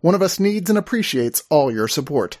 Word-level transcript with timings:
One 0.00 0.14
of 0.14 0.22
us 0.22 0.40
needs 0.40 0.70
and 0.70 0.78
appreciates 0.78 1.42
all 1.50 1.72
your 1.72 1.88
support. 1.88 2.38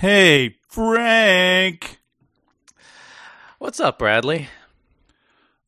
Hey, 0.00 0.56
Frank. 0.66 1.98
What's 3.58 3.80
up, 3.80 3.98
Bradley? 3.98 4.48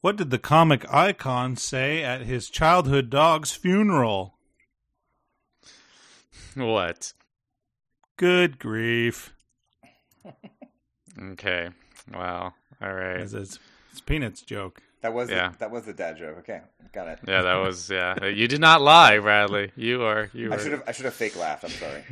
What 0.01 0.17
did 0.17 0.31
the 0.31 0.39
comic 0.39 0.91
icon 0.91 1.57
say 1.57 2.03
at 2.03 2.23
his 2.23 2.49
childhood 2.49 3.11
dog's 3.11 3.53
funeral? 3.53 4.39
What? 6.57 7.13
Good 8.17 8.59
grief. 8.59 9.35
Okay. 11.33 11.69
Wow. 12.13 12.55
All 12.81 12.93
right. 12.95 13.21
It's, 13.21 13.35
it's, 13.35 13.59
it's 13.91 14.01
Peanuts 14.01 14.41
joke. 14.43 14.81
That 15.03 15.13
was 15.13 15.31
Yeah. 15.31 15.51
the, 15.51 15.59
that 15.59 15.71
was 15.71 15.85
the 15.85 15.93
dad 15.93 16.17
joke. 16.17 16.39
Okay, 16.39 16.61
got 16.93 17.09
it. 17.09 17.19
Yeah, 17.27 17.43
that 17.43 17.57
was 17.57 17.91
yeah. 17.95 18.25
You 18.27 18.49
did 18.49 18.61
not 18.61 18.81
lie, 18.81 19.19
Bradley. 19.19 19.73
You 19.77 20.03
are 20.05 20.31
you 20.33 20.53
I 20.53 20.57
should 20.59 20.73
have 20.73 20.83
I 20.87 20.93
should 20.93 21.05
have 21.05 21.15
fake 21.15 21.37
laughed. 21.37 21.65
I'm 21.65 21.71
sorry. 21.71 22.05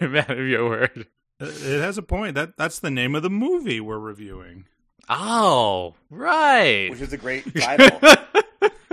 you're 0.00 0.08
man 0.10 0.30
of 0.30 0.46
your 0.46 0.68
word. 0.68 1.06
It 1.40 1.62
it 1.66 1.80
has 1.80 1.98
a 1.98 2.02
point. 2.02 2.34
That 2.36 2.56
That's 2.56 2.78
the 2.78 2.90
name 2.90 3.14
of 3.14 3.22
the 3.22 3.30
movie 3.30 3.80
we're 3.80 3.98
reviewing. 3.98 4.66
Oh, 5.08 5.94
right. 6.10 6.88
Which 6.90 7.00
is 7.00 7.12
a 7.12 7.18
great 7.18 7.52
title. 7.60 7.98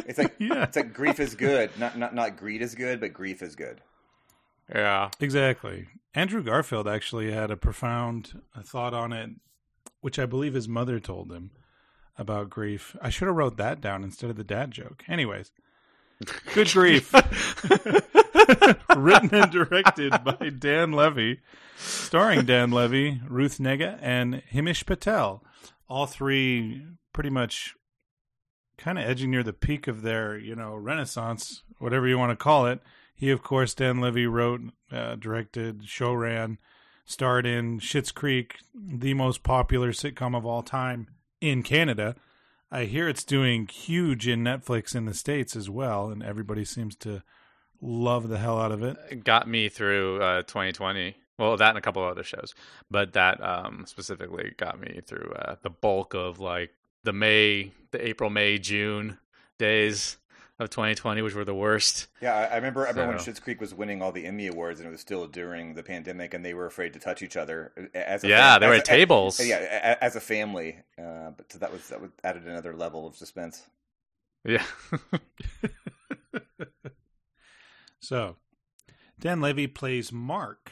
It's 0.08 0.18
like 0.18 0.34
Yeah. 0.40 0.64
it's 0.64 0.76
like 0.76 0.94
grief 0.94 1.20
is 1.20 1.36
good. 1.36 1.70
Not 1.78 1.98
not 1.98 2.16
not 2.16 2.38
greed 2.38 2.62
is 2.64 2.74
good, 2.74 3.00
but 3.02 3.14
grief 3.14 3.44
is 3.44 3.56
good. 3.56 3.82
Yeah. 4.74 5.10
Exactly. 5.20 5.88
Andrew 6.14 6.44
Garfield 6.44 6.88
actually 6.88 7.32
had 7.32 7.52
a 7.52 7.58
profound 7.58 8.42
uh, 8.56 8.62
thought 8.62 8.94
on 8.94 9.14
it, 9.14 9.30
which 10.02 10.20
I 10.20 10.26
believe 10.26 10.54
his 10.54 10.68
mother 10.68 11.00
told 11.00 11.32
him 11.32 11.52
about 12.18 12.50
grief. 12.50 12.96
I 13.02 13.10
should 13.10 13.28
have 13.28 13.36
wrote 13.36 13.58
that 13.58 13.82
down 13.82 14.04
instead 14.04 14.30
of 14.30 14.36
the 14.36 14.44
dad 14.44 14.72
joke. 14.72 15.04
Anyways, 15.08 15.52
good 16.54 16.70
grief. 16.70 17.14
Written 18.96 19.34
and 19.34 19.52
directed 19.52 20.24
by 20.24 20.50
Dan 20.50 20.92
Levy, 20.92 21.40
starring 21.78 22.46
Dan 22.46 22.72
Levy, 22.72 23.22
Ruth 23.28 23.58
Negga, 23.60 23.98
and 24.02 24.42
Himesh 24.52 24.86
Patel. 24.86 25.44
All 25.88 26.06
three 26.06 26.84
pretty 27.14 27.30
much 27.30 27.76
kind 28.78 28.98
of 28.98 29.06
edging 29.06 29.32
near 29.32 29.44
the 29.44 29.54
peak 29.54 29.88
of 29.88 30.02
their, 30.02 30.38
you 30.38 30.56
know, 30.56 30.76
renaissance, 30.76 31.64
whatever 31.80 32.08
you 32.08 32.18
want 32.18 32.32
to 32.32 32.36
call 32.36 32.66
it. 32.66 32.80
He, 33.20 33.32
of 33.32 33.44
course, 33.44 33.74
Dan 33.74 34.00
Levy 34.00 34.26
wrote, 34.28 34.62
uh, 34.90 35.16
directed, 35.16 35.86
show 35.90 36.14
ran, 36.14 36.58
starred 37.04 37.46
in 37.46 37.80
Schitt's 37.80 38.14
Creek, 38.14 38.60
the 38.74 39.14
most 39.14 39.44
popular 39.44 39.92
sitcom 39.92 40.38
of 40.38 40.46
all 40.46 40.64
time 40.64 41.08
in 41.42 41.62
Canada. 41.62 42.16
I 42.72 42.86
hear 42.86 43.10
it's 43.10 43.26
doing 43.26 43.68
huge 43.68 44.26
in 44.26 44.42
Netflix 44.42 44.96
in 44.96 45.04
the 45.04 45.14
States 45.14 45.58
as 45.58 45.70
well, 45.70 46.08
and 46.08 46.24
everybody 46.24 46.64
seems 46.64 46.96
to 46.98 47.22
love 47.82 48.30
the 48.30 48.38
hell 48.38 48.58
out 48.58 48.72
of 48.72 48.84
it. 48.84 48.96
It 49.12 49.26
got 49.26 49.50
me 49.50 49.68
through 49.68 50.22
uh 50.22 50.44
2020. 50.44 51.18
Well, 51.38 51.58
that 51.58 51.70
and 51.70 51.78
a 51.78 51.82
couple 51.82 52.04
other 52.04 52.24
shows, 52.24 52.56
but 52.90 53.14
that 53.14 53.44
um 53.44 53.84
specifically 53.86 54.54
got 54.58 54.80
me 54.80 55.02
through 55.06 55.34
uh, 55.36 55.56
the 55.62 55.70
bulk 55.70 56.14
of 56.14 56.40
like 56.40 56.72
the 57.04 57.14
May, 57.14 57.74
the 57.92 58.08
April, 58.08 58.30
May, 58.30 58.60
June 58.60 59.18
days 59.58 60.18
of 60.60 60.70
2020, 60.70 61.22
which 61.22 61.34
were 61.34 61.46
the 61.46 61.56
worst. 61.56 62.08
Yeah, 62.22 62.36
I, 62.36 62.44
I 62.46 62.56
remember. 62.58 62.86
I 62.86 62.90
remember 62.90 63.12
when 63.14 63.20
So- 63.20 63.32
Schitt's 63.32 63.40
Creek 63.40 63.60
was 63.62 63.74
winning 63.74 64.02
all 64.02 64.12
the 64.12 64.26
Emmy 64.26 64.48
awards, 64.48 64.80
and 64.80 64.88
it 64.88 64.92
was 64.92 65.02
still 65.02 65.26
during 65.28 65.74
the 65.74 65.84
pandemic, 65.84 66.34
and 66.34 66.44
they 66.44 66.54
were 66.54 66.66
afraid 66.66 66.94
to 66.94 67.00
touch 67.00 67.22
each 67.22 67.38
other. 67.38 67.72
As 67.94 68.24
a 68.24 68.28
Yeah, 68.28 68.54
fam- 68.54 68.62
they 68.62 68.68
were 68.68 68.74
as 68.74 68.80
at 68.82 68.88
a- 68.88 68.92
tables. 68.92 69.40
yeah, 69.46 69.98
as 70.02 70.16
a 70.16 70.22
family. 70.22 70.80
Uh, 70.98 71.32
but 71.32 71.52
so 71.52 71.60
that 71.60 71.72
was 71.72 71.88
that 71.90 72.02
was 72.02 72.12
added 72.24 72.46
another 72.46 72.76
level 72.76 73.08
of 73.08 73.16
suspense. 73.16 73.64
Yeah. 74.46 74.64
So, 78.02 78.38
Dan 79.20 79.42
Levy 79.42 79.68
plays 79.68 80.12
Mark, 80.12 80.72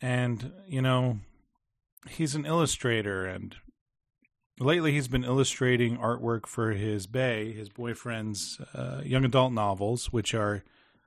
and 0.00 0.52
you 0.66 0.82
know, 0.82 1.20
he's 2.08 2.34
an 2.34 2.44
illustrator, 2.44 3.24
and 3.24 3.54
lately 4.58 4.92
he's 4.92 5.08
been 5.08 5.24
illustrating 5.24 5.96
artwork 5.98 6.46
for 6.46 6.72
his 6.72 7.06
Bay, 7.06 7.52
his 7.52 7.68
boyfriend's 7.68 8.60
uh, 8.74 9.00
young 9.04 9.24
adult 9.24 9.52
novels, 9.52 10.12
which 10.12 10.34
are 10.34 10.62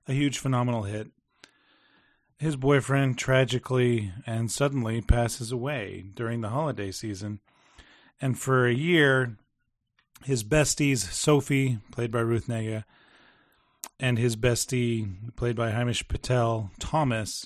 a 0.08 0.14
huge, 0.14 0.38
phenomenal 0.40 0.84
hit. 0.84 1.10
His 2.38 2.56
boyfriend 2.56 3.18
tragically 3.18 4.12
and 4.26 4.52
suddenly 4.52 5.02
passes 5.02 5.52
away 5.52 6.06
during 6.14 6.42
the 6.42 6.50
holiday 6.50 6.92
season, 6.92 7.40
and 8.22 8.38
for 8.38 8.68
a 8.68 8.74
year, 8.74 9.38
his 10.24 10.44
besties, 10.44 10.98
Sophie, 10.98 11.80
played 11.92 12.12
by 12.12 12.20
Ruth 12.20 12.48
Negga, 12.48 12.84
and 14.00 14.18
his 14.18 14.36
bestie, 14.36 15.36
played 15.36 15.56
by 15.56 15.72
Hamish 15.72 16.08
Patel, 16.08 16.72
Thomas, 16.80 17.46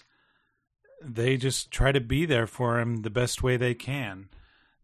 they 1.02 1.38
just 1.38 1.72
try 1.72 1.92
to 1.92 2.02
be 2.02 2.26
there 2.26 2.48
for 2.48 2.80
him 2.80 3.04
the 3.04 3.10
best 3.10 3.44
way 3.44 3.58
they 3.58 3.74
can. 3.74 4.30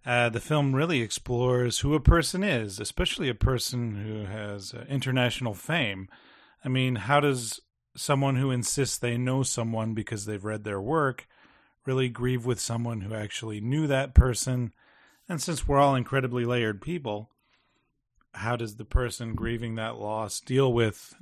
Uh, 0.06 0.30
the 0.30 0.40
film 0.40 0.76
really 0.76 1.02
explores 1.02 1.80
who 1.80 1.96
a 1.96 2.00
person 2.00 2.44
is, 2.44 2.80
especially 2.80 3.28
a 3.28 3.36
person 3.36 3.96
who 3.96 4.26
has 4.26 4.74
uh, 4.74 4.86
international 4.88 5.54
fame. 5.54 6.08
I 6.64 6.70
mean, 6.70 6.96
how 6.96 7.20
does 7.20 7.60
someone 7.96 8.36
who 8.36 8.52
insists 8.52 8.98
they 8.98 9.18
know 9.18 9.42
someone 9.42 9.94
because 9.94 10.26
they've 10.26 10.44
read 10.44 10.64
their 10.64 10.82
work 10.82 11.28
really 11.86 12.10
grieve 12.10 12.46
with 12.46 12.60
someone 12.60 13.02
who 13.02 13.16
actually 13.16 13.62
knew 13.62 13.88
that 13.88 14.14
person? 14.14 14.74
And 15.28 15.42
since 15.42 15.68
we're 15.68 15.80
all 15.80 15.96
incredibly 15.96 16.46
layered 16.46 16.82
people, 16.82 17.32
how 18.36 18.56
does 18.56 18.76
the 18.76 18.86
person 18.86 19.34
grieving 19.34 19.76
that 19.76 19.98
loss 19.98 20.40
deal 20.40 20.72
with 20.72 21.16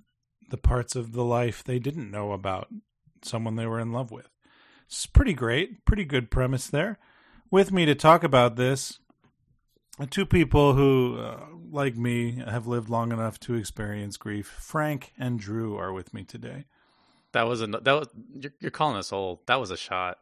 the 0.50 0.58
parts 0.58 0.96
of 0.96 1.14
the 1.14 1.24
life 1.24 1.64
they 1.64 1.80
didn't 1.80 2.12
know 2.12 2.32
about 2.32 2.68
someone 3.24 3.56
they 3.56 3.66
were 3.66 3.80
in 3.80 3.92
love 3.92 4.12
with. 4.12 4.30
It's 4.86 5.06
pretty 5.06 5.34
great, 5.34 5.86
pretty 5.86 6.06
good 6.06 6.30
premise 6.30 6.68
there. 6.68 7.00
With 7.54 7.72
me 7.72 7.86
to 7.86 7.94
talk 7.94 8.24
about 8.24 8.56
this, 8.56 8.98
two 10.10 10.26
people 10.26 10.74
who, 10.74 11.20
uh, 11.20 11.40
like 11.72 11.96
me, 11.96 12.44
have 12.48 12.66
lived 12.66 12.90
long 12.90 13.12
enough 13.12 13.40
to 13.42 13.54
experience 13.54 14.18
grief. 14.18 14.48
Frank 14.48 15.14
and 15.20 15.40
Drew 15.40 15.78
are 15.78 15.94
with 15.94 16.16
me 16.16 16.24
today. 16.24 16.66
That 17.32 17.44
was 17.44 17.62
a 17.62 17.68
that 17.68 17.86
was 17.86 18.08
you're, 18.34 18.54
you're 18.60 18.72
calling 18.72 18.98
us 18.98 19.14
old. 19.14 19.46
That 19.46 19.60
was 19.60 19.70
a 19.70 19.78
shot. 19.78 20.18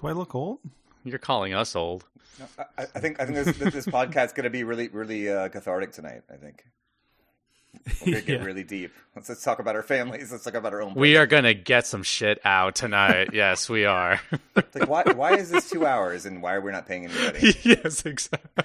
Do 0.00 0.06
I 0.06 0.12
look 0.12 0.34
old? 0.34 0.60
You're 1.04 1.18
calling 1.18 1.52
us 1.52 1.76
old. 1.76 2.06
I, 2.78 2.84
I 2.94 3.00
think 3.00 3.20
I 3.20 3.26
think 3.26 3.36
this, 3.36 3.58
this, 3.58 3.74
this 3.74 3.86
podcast's 3.86 4.32
going 4.32 4.44
to 4.44 4.48
be 4.48 4.64
really 4.64 4.88
really 4.88 5.30
uh, 5.30 5.50
cathartic 5.50 5.92
tonight. 5.92 6.22
I 6.32 6.36
think 6.36 6.64
we're 8.00 8.12
going 8.12 8.20
to 8.20 8.26
get 8.26 8.40
Yeah. 8.40 8.44
really 8.46 8.64
deep. 8.64 8.92
Let's 9.14 9.28
let's 9.28 9.42
talk 9.42 9.58
about 9.58 9.74
our 9.76 9.82
families. 9.82 10.30
Let's 10.32 10.44
talk 10.44 10.54
about 10.54 10.72
our 10.72 10.82
own. 10.82 10.94
We 10.94 11.16
are 11.16 11.26
gonna 11.26 11.54
get 11.54 11.86
some 11.86 12.02
shit 12.02 12.38
out 12.44 12.74
tonight. 12.74 13.30
yes, 13.34 13.68
we 13.68 13.84
are. 13.84 14.20
like 14.74 14.88
why 14.88 15.02
why 15.14 15.34
is 15.36 15.50
this 15.50 15.70
two 15.70 15.86
hours 15.86 16.26
and 16.26 16.42
why 16.42 16.54
are 16.54 16.60
we 16.60 16.72
not 16.72 16.86
paying 16.86 17.06
anybody? 17.06 17.54
yes, 17.62 18.04
exactly. 18.04 18.64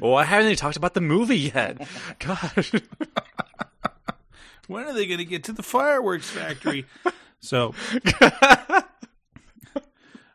well, 0.00 0.16
I 0.16 0.24
haven't 0.24 0.46
even 0.46 0.56
talked 0.56 0.76
about 0.76 0.94
the 0.94 1.00
movie 1.00 1.38
yet. 1.38 1.86
Gosh. 2.18 2.72
When 4.68 4.84
are 4.84 4.92
they 4.94 5.06
going 5.06 5.18
to 5.18 5.24
get 5.24 5.44
to 5.44 5.52
the 5.52 5.62
fireworks 5.62 6.30
factory? 6.30 6.86
so, 7.40 7.74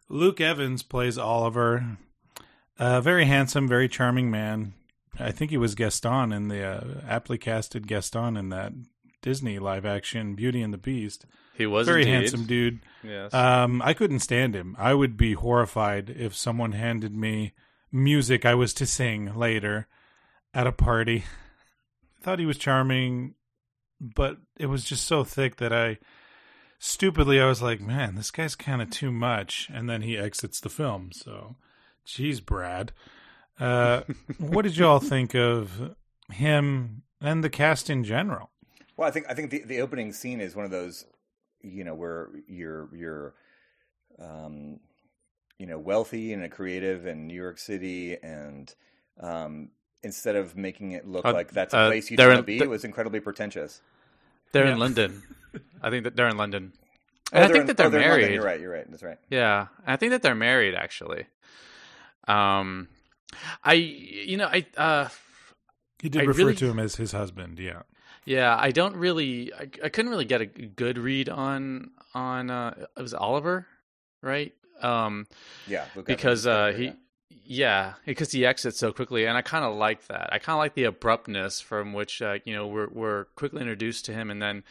Luke 0.10 0.40
Evans 0.42 0.84
plays 0.84 1.18
Oliver. 1.18 1.98
A 2.80 3.02
very 3.02 3.26
handsome, 3.26 3.68
very 3.68 3.88
charming 3.90 4.30
man. 4.30 4.74
I 5.20 5.32
think 5.32 5.52
he 5.52 5.58
was 5.58 5.76
Gaston 5.76 6.32
in 6.32 6.48
the 6.48 6.64
uh, 6.64 6.84
aptly 7.08 7.38
casted 7.38 7.88
Gaston 7.88 8.38
in 8.38 8.50
that 8.50 8.74
Disney 9.22 9.60
live 9.60 9.86
action 9.86 10.36
Beauty 10.36 10.62
and 10.62 10.74
the 10.74 10.78
Beast. 10.78 11.26
He 11.56 11.66
was 11.66 11.88
Very 11.88 12.04
indeed. 12.04 12.14
handsome 12.14 12.46
dude. 12.46 12.80
Yes. 13.04 13.34
Um, 13.34 13.82
I 13.84 13.94
couldn't 13.94 14.20
stand 14.20 14.56
him. 14.56 14.76
I 14.78 14.94
would 14.94 15.18
be 15.18 15.34
horrified 15.34 16.10
if 16.10 16.36
someone 16.36 16.74
handed 16.74 17.16
me 17.16 17.54
music 17.92 18.46
I 18.46 18.54
was 18.54 18.74
to 18.76 18.86
sing 18.86 19.36
later 19.36 19.88
at 20.54 20.68
a 20.68 20.72
party. 20.72 21.24
thought 22.22 22.40
he 22.40 22.46
was 22.46 22.58
charming, 22.58 23.34
but 24.00 24.38
it 24.58 24.68
was 24.68 24.84
just 24.84 25.06
so 25.06 25.24
thick 25.24 25.56
that 25.58 25.74
I 25.74 25.98
stupidly 26.78 27.42
I 27.42 27.48
was 27.48 27.62
like, 27.62 27.82
man, 27.82 28.16
this 28.16 28.32
guy's 28.32 28.56
kind 28.56 28.82
of 28.82 28.90
too 28.92 29.12
much. 29.12 29.68
And 29.74 29.90
then 29.90 30.02
he 30.04 30.18
exits 30.18 30.60
the 30.60 30.70
film. 30.70 31.12
So, 31.12 31.56
geez, 32.06 32.40
Brad. 32.40 32.92
Uh, 33.60 34.02
what 34.38 34.62
did 34.64 34.78
you 34.78 34.86
all 34.86 35.00
think 35.00 35.34
of 35.36 35.96
him 36.32 37.02
and 37.22 37.44
the 37.44 37.50
cast 37.50 37.90
in 37.90 38.04
general? 38.04 38.50
Well, 38.96 39.08
I 39.08 39.12
think 39.12 39.26
I 39.30 39.34
think 39.34 39.52
the, 39.52 39.60
the 39.64 39.82
opening 39.82 40.14
scene 40.14 40.40
is 40.42 40.56
one 40.56 40.66
of 40.66 40.72
those, 40.72 41.06
you 41.62 41.84
know, 41.84 41.94
where 41.96 42.30
you're 42.48 42.90
you're, 42.96 43.34
um, 44.20 44.80
you 45.60 45.66
know, 45.68 45.78
wealthy 45.80 46.34
and 46.34 46.44
a 46.44 46.50
creative 46.50 47.06
in 47.08 47.28
New 47.28 47.34
York 47.36 47.58
City, 47.58 48.18
and 48.22 48.74
um, 49.20 49.70
instead 50.04 50.36
of 50.36 50.56
making 50.56 50.92
it 50.92 51.08
look 51.08 51.26
Uh, 51.26 51.34
like 51.34 51.52
that's 51.52 51.74
a 51.74 51.78
uh, 51.78 51.88
place 51.88 52.10
you 52.12 52.18
they're 52.18 52.28
want 52.30 52.40
to 52.40 52.44
be, 52.44 52.60
it 52.60 52.70
was 52.70 52.84
incredibly 52.84 53.20
pretentious. 53.20 53.82
They're 54.52 54.66
Yeah. 54.66 54.74
in 54.74 54.80
London. 54.80 55.24
I 55.82 55.90
think 55.90 56.04
that 56.04 56.16
they're 56.16 56.28
in 56.30 56.38
London. 56.38 56.74
Oh, 57.34 57.38
And 57.38 57.44
I 57.44 57.48
think 57.48 57.62
in- 57.62 57.68
that 57.68 57.78
they're 57.78 57.88
oh, 57.88 57.90
in 57.90 57.94
London. 57.96 58.10
married. 58.20 58.34
You're 58.34 58.44
right. 58.44 58.60
You're 58.60 58.72
right. 58.72 58.90
That's 58.90 59.04
right. 59.04 59.18
Yeah, 59.30 59.68
I 59.86 59.96
think 59.98 60.12
that 60.12 60.22
they're 60.22 60.36
married 60.36 60.76
actually. 60.76 61.26
Um, 62.28 62.88
I 63.64 63.74
you 63.74 64.38
know 64.38 64.48
I 64.48 64.66
uh 64.78 65.10
He 66.02 66.10
did 66.10 66.22
I 66.22 66.26
refer 66.26 66.40
really- 66.44 66.56
to 66.56 66.66
him 66.70 66.80
as 66.80 66.96
his 66.96 67.12
husband. 67.12 67.60
Yeah. 67.60 67.82
yeah 68.26 68.56
I 68.60 68.72
don't 68.72 68.96
really 68.96 69.54
I, 69.54 69.70
I 69.84 69.90
couldn't 69.90 70.10
really 70.12 70.26
get 70.26 70.42
a 70.42 70.46
good 70.46 70.98
read 70.98 71.30
on 71.30 71.92
on 72.14 72.50
uh 72.50 72.74
it 72.98 73.02
was 73.02 73.14
Oliver 73.14 73.68
right 74.22 74.54
um 74.82 75.28
Yeah, 75.68 75.86
Luke 75.96 76.06
because 76.06 76.46
uh 76.48 76.72
character, 76.72 76.82
he 76.82 76.94
yeah 77.50 77.94
because 78.06 78.32
he 78.32 78.46
exits 78.46 78.78
so 78.80 78.92
quickly 78.92 79.26
and 79.26 79.38
I 79.38 79.42
kind 79.42 79.64
of 79.66 79.76
like 79.76 80.08
that 80.08 80.32
I 80.34 80.40
kind 80.40 80.56
of 80.56 80.60
like 80.60 80.74
the 80.76 80.84
abruptness 80.86 81.62
from 81.62 81.94
which 81.94 82.22
uh, 82.22 82.40
you 82.46 82.54
know 82.54 82.68
we're 82.68 82.90
we're 82.90 83.26
quickly 83.36 83.62
introduced 83.62 84.06
to 84.06 84.14
him 84.14 84.30
and 84.32 84.42
then 84.42 84.64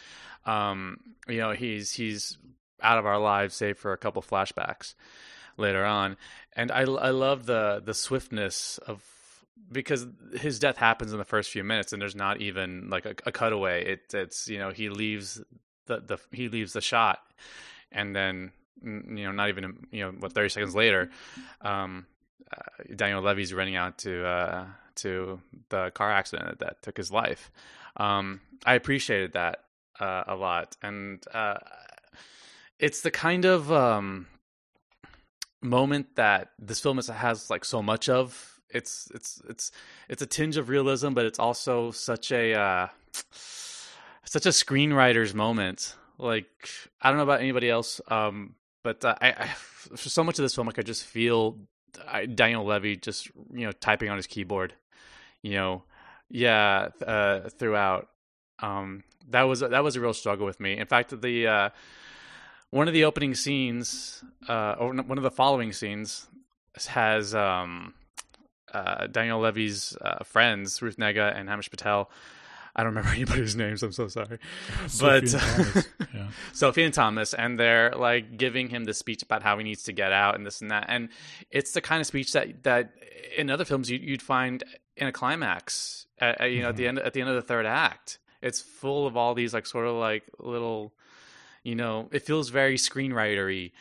um 0.45 0.99
you 1.29 1.39
know 1.39 1.53
he's 1.53 1.93
he's 1.93 2.37
out 2.83 2.99
of 2.99 3.07
our 3.07 3.19
lives 3.19 3.55
save 3.55 3.79
for 3.79 3.93
a 3.93 3.97
couple 3.97 4.21
flashbacks 4.23 4.95
later 5.57 5.85
on 5.87 6.17
and 6.57 6.73
I 6.73 6.81
I 6.81 7.11
love 7.11 7.47
the 7.47 7.83
the 7.85 7.95
swiftness 7.95 8.79
of 8.79 9.03
because 9.71 10.07
his 10.41 10.59
death 10.59 10.77
happens 10.77 11.13
in 11.13 11.19
the 11.19 11.25
first 11.25 11.51
few 11.51 11.65
minutes 11.65 11.93
and 11.93 12.01
there's 12.01 12.15
not 12.15 12.41
even 12.41 12.89
like 12.89 13.05
a, 13.05 13.15
a 13.27 13.33
cutaway. 13.33 13.85
It 13.85 14.15
it's 14.15 14.49
you 14.49 14.59
know 14.59 14.71
he 14.71 14.89
leaves 14.89 15.41
the 15.87 16.01
the 16.01 16.19
he 16.33 16.49
leaves 16.49 16.73
the 16.73 16.81
shot 16.81 17.21
and 17.93 18.17
then 18.17 18.53
you 18.83 19.25
know 19.25 19.33
not 19.33 19.49
even 19.49 19.87
you 19.91 20.05
know 20.05 20.11
what 20.19 20.33
30 20.33 20.51
seconds 20.51 20.75
later 20.75 21.11
um 21.63 22.07
uh, 22.53 22.85
Daniel 22.95 23.23
Levy's 23.23 23.55
running 23.55 23.77
out 23.77 23.99
to 23.99 24.27
uh 24.27 24.67
to 24.97 25.41
the 25.69 25.91
car 25.91 26.11
accident 26.11 26.59
that 26.61 26.81
took 26.83 26.97
his 26.97 27.11
life. 27.11 27.51
Um 27.97 28.41
I 28.65 28.75
appreciated 28.75 29.35
that 29.35 29.65
uh, 30.01 30.25
a 30.27 30.35
lot. 30.35 30.77
And 30.83 31.25
uh 31.33 31.59
it's 32.79 33.01
the 33.01 33.11
kind 33.11 33.45
of 33.45 33.73
um 33.73 34.27
moment 35.67 36.17
that 36.17 36.51
this 36.59 36.81
film 36.81 36.99
is, 36.99 37.09
has 37.09 37.51
like 37.51 37.65
so 37.65 37.83
much 37.83 38.09
of 38.09 38.61
it's 38.71 39.11
it's 39.15 39.43
it's 39.49 39.71
it's 40.09 40.23
a 40.23 40.27
tinge 40.27 40.57
of 40.57 40.69
realism 40.69 41.13
but 41.13 41.25
it's 41.25 41.39
also 41.39 41.91
such 41.91 42.33
a 42.33 42.53
uh 42.55 42.89
such 44.25 44.45
a 44.47 44.51
screenwriter's 44.51 45.35
moment. 45.35 45.95
Like 46.19 46.69
i 47.03 47.11
don't 47.11 47.19
know 47.19 47.25
about 47.25 47.41
anybody 47.41 47.69
else 47.69 48.01
um 48.09 48.55
but 48.83 49.05
uh, 49.05 49.15
I, 49.21 49.29
I 49.29 49.47
for 49.47 50.09
so 50.09 50.25
much 50.25 50.39
of 50.39 50.43
this 50.43 50.55
film 50.55 50.67
like 50.67 50.79
i 50.79 50.83
just 50.83 51.05
feel 51.05 51.59
I, 52.09 52.27
daniel 52.27 52.65
levy 52.65 52.97
just 52.97 53.31
you 53.53 53.67
know 53.67 53.73
typing 53.73 54.09
on 54.09 54.17
his 54.17 54.27
keyboard 54.27 54.75
you 55.43 55.53
know? 55.53 55.83
Yeah 56.29 56.89
uh 57.07 57.49
throughout. 57.51 58.09
Um 58.59 59.05
that 59.29 59.43
was 59.43 59.61
that 59.61 59.85
was 59.85 59.97
a 59.97 60.01
real 60.01 60.15
struggle 60.15 60.47
with 60.47 60.59
me. 60.59 60.77
In 60.77 60.87
fact 60.87 61.21
the 61.21 61.47
uh 61.47 61.71
one 62.71 62.89
of 62.89 62.95
the 62.95 63.05
opening 63.05 63.35
scenes, 63.35 64.23
uh, 64.49 64.77
or 64.79 64.93
one 64.95 65.19
of 65.19 65.25
the 65.25 65.31
following 65.31 65.73
scenes, 65.73 66.27
has 66.89 67.35
um, 67.35 67.95
uh, 68.73 69.07
Daniel 69.07 69.41
Levy's 69.41 69.97
uh, 70.01 70.25
friends, 70.25 70.83
Ruth 70.83 70.97
Negga 70.97 71.35
and 71.35 71.49
Hamish 71.49 71.71
Patel. 71.71 72.11
I 72.75 72.83
don't 72.83 72.95
remember 72.95 73.11
anybody's 73.15 73.57
names. 73.57 73.83
I'm 73.83 73.93
so 73.93 74.09
sorry, 74.09 74.39
but 75.01 75.29
Sophie 75.29 75.31
and 75.31 75.31
Thomas, 75.31 75.89
yeah. 76.15 76.29
Sophie 76.53 76.83
and 76.85 76.95
Thomas, 76.95 77.35
and 77.35 77.59
they're 77.59 77.93
like 77.97 78.37
giving 78.37 78.69
him 78.69 78.85
the 78.85 78.93
speech 78.93 79.23
about 79.23 79.43
how 79.43 79.57
he 79.57 79.65
needs 79.65 79.85
to 79.85 79.93
get 79.93 80.13
out 80.13 80.35
and 80.35 80.45
this 80.45 80.61
and 80.61 80.71
that, 80.71 80.87
and 80.89 81.09
it's 81.51 81.73
the 81.73 81.81
kind 81.81 82.01
of 82.01 82.07
speech 82.07 82.33
that 82.33 82.63
that 82.65 82.93
in 83.37 83.51
other 83.51 83.65
films 83.65 83.91
you, 83.91 83.99
you'd 83.99 84.23
find 84.23 84.63
in 84.97 85.07
a 85.07 85.13
climax, 85.13 86.07
at, 86.19 86.51
you 86.51 86.63
know, 86.63 86.71
at 86.71 86.77
the 86.77 86.87
end 86.87 86.99
at 86.99 87.15
the 87.15 87.21
end 87.21 87.31
of 87.31 87.37
the 87.37 87.43
third 87.43 87.67
act. 87.67 88.19
It's 88.43 88.61
full 88.61 89.07
of 89.07 89.17
all 89.17 89.35
these 89.35 89.55
like 89.55 89.67
sort 89.67 89.87
of 89.87 89.95
like 89.95 90.25
little 90.39 90.93
you 91.67 91.75
know 91.75 92.09
it 92.13 92.23
feels 92.23 92.49
very 92.49 92.77
screenwritery 92.77 93.73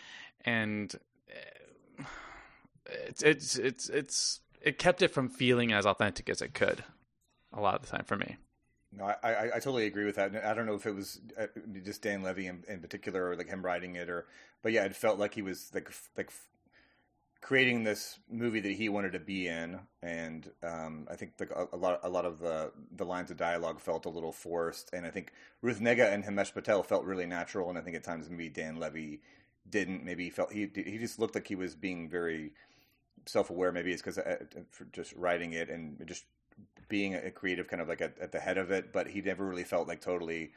and 0.44 0.96
uh, 1.30 2.04
it's 3.08 3.22
it's 3.22 3.58
it's 3.58 3.90
it's 3.90 4.40
it 4.62 4.80
kept 4.80 5.04
it 5.04 5.10
from 5.10 5.30
feeling 5.30 5.72
as 5.72 5.86
authentic 5.86 6.28
as 6.28 6.42
it 6.42 6.56
could 6.56 6.84
a 7.54 7.62
lot 7.62 7.76
of 7.76 7.82
the 7.82 7.88
time 7.88 8.04
for 8.04 8.18
me 8.18 8.38
No, 8.92 9.14
I, 9.22 9.52
I, 9.56 9.60
totally 9.60 9.88
agree 9.88 10.06
with 10.06 10.16
that. 10.16 10.34
I 10.46 10.54
don't 10.54 10.66
know 10.66 10.76
if 10.76 10.86
it 10.86 10.96
was 10.96 11.20
uh, 11.38 11.48
just 11.84 12.02
Dan 12.02 12.24
Levy 12.24 12.48
in, 12.48 12.64
in 12.70 12.80
particular, 12.80 13.28
or 13.28 13.36
like 13.36 13.50
him 13.50 13.62
writing 13.62 13.98
it, 13.98 14.08
or 14.10 14.26
but 14.64 14.72
yeah, 14.72 14.86
it 14.86 14.96
felt 14.96 15.20
like 15.20 15.34
he 15.34 15.42
was 15.42 15.70
like 15.74 15.92
like 16.16 16.32
creating 17.46 17.84
this 17.84 18.18
movie 18.28 18.60
that 18.60 18.72
he 18.72 18.90
wanted 18.90 19.12
to 19.12 19.20
be 19.20 19.48
in, 19.48 19.80
and 20.02 20.50
um, 20.64 21.08
I 21.12 21.16
think 21.16 21.34
like 21.40 21.52
a, 21.52 21.68
a 21.74 21.78
lot 21.78 22.00
a 22.02 22.10
lot 22.10 22.26
of 22.26 22.40
the 22.40 22.72
the 22.96 23.06
lines 23.06 23.30
of 23.30 23.38
dialogue 23.38 23.80
felt 23.80 24.08
a 24.08 24.10
little 24.10 24.32
forced, 24.32 24.90
and 24.94 25.06
I 25.06 25.12
think 25.12 25.32
Ruth 25.62 25.80
Nega 25.80 26.12
and 26.12 26.24
Himesh 26.24 26.56
Patel 26.56 26.82
felt 26.82 27.06
really 27.06 27.28
natural, 27.28 27.70
and 27.70 27.78
I 27.78 27.82
think 27.82 27.96
at 27.96 28.04
times 28.04 28.32
maybe 28.32 28.50
Dan 28.50 28.78
Levy 28.78 29.22
didn't. 29.70 30.04
Maybe 30.04 30.24
he 30.24 30.32
felt 30.32 30.52
he 30.52 30.72
he 30.74 30.98
just 30.98 31.20
looked 31.20 31.36
like 31.36 31.46
he 31.46 31.54
was 31.54 31.76
being 31.76 32.10
very 32.10 32.54
self 33.28 33.52
aware. 33.52 33.72
Maybe 33.72 33.92
it's 33.92 34.02
because 34.02 34.18
just 34.92 35.14
writing 35.14 35.54
it 35.54 35.70
and 35.70 36.02
just 36.08 36.26
being 36.90 37.14
a 37.14 37.30
creative 37.30 37.68
kind 37.68 37.80
of 37.80 37.88
like 37.88 38.02
at, 38.02 38.18
at 38.20 38.32
the 38.32 38.40
head 38.40 38.58
of 38.58 38.72
it, 38.72 38.92
but 38.92 39.08
he 39.08 39.22
never 39.22 39.46
really 39.46 39.64
felt 39.64 39.88
like 39.88 40.02
totally 40.02 40.52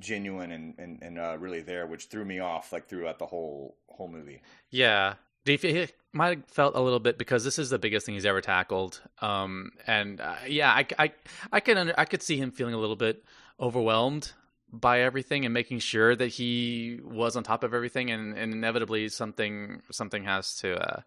genuine 0.00 0.50
and 0.50 0.74
and, 0.78 1.00
and 1.00 1.16
uh, 1.16 1.36
really 1.38 1.60
there, 1.60 1.86
which 1.86 2.06
threw 2.06 2.24
me 2.24 2.40
off 2.40 2.72
like 2.72 2.88
throughout 2.88 3.20
the 3.20 3.26
whole 3.26 3.76
whole 3.86 4.08
movie. 4.08 4.42
Yeah. 4.70 5.14
Do 5.44 5.52
you 5.52 5.58
feel, 5.58 5.76
it 5.76 5.94
might 6.12 6.38
have 6.38 6.46
felt 6.46 6.74
a 6.74 6.80
little 6.80 7.00
bit 7.00 7.18
because 7.18 7.44
this 7.44 7.58
is 7.58 7.70
the 7.70 7.78
biggest 7.78 8.06
thing 8.06 8.14
he's 8.14 8.24
ever 8.24 8.40
tackled. 8.40 9.02
Um, 9.20 9.72
and 9.86 10.20
uh, 10.20 10.36
yeah, 10.46 10.72
I, 10.72 10.86
I, 10.98 11.12
I 11.52 11.60
could 11.60 11.76
under, 11.76 11.94
I 11.98 12.04
could 12.04 12.22
see 12.22 12.36
him 12.36 12.50
feeling 12.50 12.74
a 12.74 12.78
little 12.78 12.96
bit 12.96 13.24
overwhelmed 13.60 14.32
by 14.80 15.00
everything 15.00 15.44
and 15.44 15.54
making 15.54 15.78
sure 15.78 16.14
that 16.16 16.28
he 16.28 17.00
was 17.04 17.36
on 17.36 17.42
top 17.42 17.64
of 17.64 17.74
everything, 17.74 18.10
and, 18.10 18.36
and 18.36 18.52
inevitably 18.52 19.08
something 19.08 19.82
something 19.90 20.24
has 20.24 20.56
to 20.56 20.76
uh, 20.76 21.00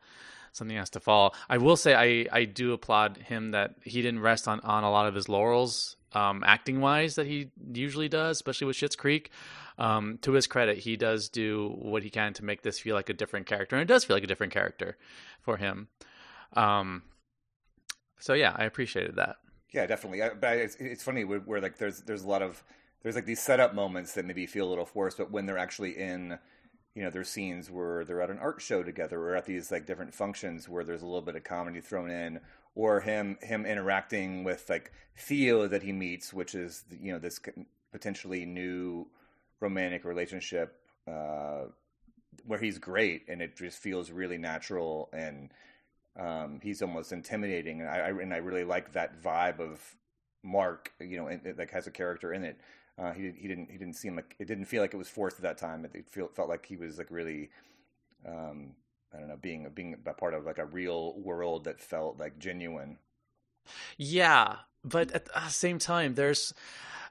something 0.53 0.77
has 0.77 0.89
to 0.91 0.99
fall. 0.99 1.35
I 1.49 1.57
will 1.57 1.77
say 1.77 1.93
I, 1.95 2.27
I 2.35 2.45
do 2.45 2.73
applaud 2.73 3.17
him 3.17 3.51
that 3.51 3.75
he 3.83 4.01
didn't 4.01 4.21
rest 4.21 4.47
on, 4.47 4.59
on 4.61 4.83
a 4.83 4.91
lot 4.91 5.07
of 5.07 5.15
his 5.15 5.29
laurels 5.29 5.95
um, 6.13 6.43
acting 6.45 6.81
wise 6.81 7.15
that 7.15 7.27
he 7.27 7.51
usually 7.73 8.09
does, 8.09 8.37
especially 8.37 8.67
with 8.67 8.75
Schitt's 8.75 8.95
Creek. 8.95 9.31
Um, 9.79 10.17
to 10.23 10.31
his 10.31 10.47
credit, 10.47 10.79
he 10.79 10.95
does 10.95 11.29
do 11.29 11.75
what 11.79 12.01
he 12.01 12.09
can 12.09 12.33
to 12.33 12.43
make 12.43 12.63
this 12.63 12.79
feel 12.79 12.95
like 12.95 13.09
a 13.09 13.13
different 13.13 13.45
character, 13.45 13.75
and 13.75 13.83
it 13.83 13.87
does 13.87 14.03
feel 14.03 14.15
like 14.15 14.23
a 14.23 14.27
different 14.27 14.51
character 14.51 14.97
for 15.41 15.57
him. 15.57 15.87
Um, 16.53 17.03
so 18.19 18.33
yeah, 18.33 18.55
I 18.55 18.65
appreciated 18.65 19.17
that. 19.17 19.35
Yeah, 19.71 19.85
definitely. 19.85 20.23
I, 20.23 20.29
but 20.29 20.57
it's, 20.57 20.75
it's 20.77 21.03
funny 21.03 21.25
where, 21.25 21.39
where 21.39 21.61
like 21.61 21.77
there's 21.77 22.01
there's 22.01 22.23
a 22.23 22.27
lot 22.27 22.41
of 22.41 22.63
there's 23.07 23.15
like 23.15 23.25
these 23.25 23.41
setup 23.41 23.73
moments 23.73 24.11
that 24.15 24.25
maybe 24.25 24.45
feel 24.45 24.67
a 24.67 24.69
little 24.69 24.85
forced, 24.85 25.17
but 25.17 25.31
when 25.31 25.45
they're 25.45 25.57
actually 25.57 25.97
in, 25.97 26.37
you 26.93 27.01
know, 27.01 27.09
there's 27.09 27.29
scenes 27.29 27.71
where 27.71 28.03
they're 28.03 28.21
at 28.21 28.29
an 28.29 28.37
art 28.37 28.61
show 28.61 28.83
together 28.83 29.17
or 29.17 29.33
at 29.33 29.45
these 29.45 29.71
like 29.71 29.85
different 29.85 30.13
functions 30.13 30.67
where 30.67 30.83
there's 30.83 31.03
a 31.03 31.05
little 31.05 31.21
bit 31.21 31.37
of 31.37 31.45
comedy 31.45 31.79
thrown 31.79 32.11
in, 32.11 32.41
or 32.75 32.99
him 32.99 33.37
him 33.41 33.65
interacting 33.65 34.43
with 34.43 34.69
like 34.69 34.91
Theo 35.17 35.69
that 35.69 35.83
he 35.83 35.93
meets, 35.93 36.33
which 36.33 36.53
is 36.53 36.83
you 36.99 37.13
know 37.13 37.17
this 37.17 37.39
potentially 37.93 38.45
new 38.45 39.07
romantic 39.61 40.03
relationship 40.03 40.75
uh, 41.07 41.67
where 42.45 42.59
he's 42.59 42.77
great 42.77 43.23
and 43.29 43.41
it 43.41 43.55
just 43.55 43.77
feels 43.77 44.11
really 44.11 44.37
natural 44.37 45.09
and 45.13 45.49
um, 46.19 46.59
he's 46.61 46.81
almost 46.81 47.13
intimidating. 47.13 47.79
And 47.79 47.89
I, 47.89 47.99
I, 47.99 48.09
and 48.09 48.33
I 48.33 48.37
really 48.39 48.65
like 48.65 48.91
that 48.91 49.23
vibe 49.23 49.61
of 49.61 49.95
Mark 50.43 50.91
you 50.99 51.15
know 51.15 51.27
and, 51.27 51.57
like 51.57 51.71
has 51.71 51.87
a 51.87 51.91
character 51.91 52.33
in 52.33 52.43
it 52.43 52.59
uh, 52.97 53.13
he 53.13 53.31
he 53.37 53.47
didn't 53.47 53.69
he 53.69 53.77
didn't 53.77 53.95
seem 53.95 54.15
like 54.15 54.35
it 54.39 54.45
didn't 54.45 54.65
feel 54.65 54.81
like 54.81 54.93
it 54.93 54.97
was 54.97 55.09
forced 55.09 55.37
at 55.37 55.43
that 55.43 55.57
time 55.57 55.85
it, 55.85 55.91
it 55.93 56.09
feel, 56.09 56.27
felt 56.27 56.49
like 56.49 56.65
he 56.65 56.75
was 56.75 56.97
like 56.97 57.11
really 57.11 57.49
um, 58.27 58.73
I 59.13 59.19
don't 59.19 59.27
know 59.27 59.37
being 59.37 59.67
being 59.73 59.95
a 60.05 60.13
part 60.13 60.33
of 60.33 60.45
like 60.45 60.57
a 60.57 60.65
real 60.65 61.13
world 61.19 61.65
that 61.65 61.79
felt 61.79 62.19
like 62.19 62.39
genuine 62.39 62.97
yeah 63.97 64.57
but 64.83 65.11
at 65.11 65.25
the 65.25 65.49
same 65.49 65.79
time 65.79 66.15
there's 66.15 66.53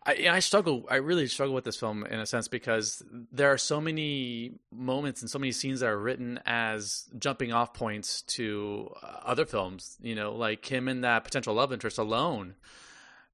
I, 0.06 0.28
I 0.30 0.38
struggle. 0.38 0.86
I 0.88 0.96
really 0.96 1.26
struggle 1.26 1.52
with 1.52 1.64
this 1.64 1.76
film 1.76 2.06
in 2.06 2.20
a 2.20 2.26
sense 2.26 2.46
because 2.46 3.02
there 3.10 3.50
are 3.52 3.58
so 3.58 3.80
many 3.80 4.52
moments 4.72 5.20
and 5.20 5.28
so 5.28 5.40
many 5.40 5.50
scenes 5.50 5.80
that 5.80 5.88
are 5.88 5.98
written 5.98 6.38
as 6.46 7.06
jumping 7.18 7.52
off 7.52 7.74
points 7.74 8.22
to 8.22 8.94
uh, 9.02 9.18
other 9.24 9.44
films. 9.44 9.98
You 10.00 10.14
know, 10.14 10.32
like 10.32 10.64
him 10.64 10.86
and 10.86 11.02
that 11.02 11.24
potential 11.24 11.54
love 11.54 11.72
interest 11.72 11.98
alone 11.98 12.54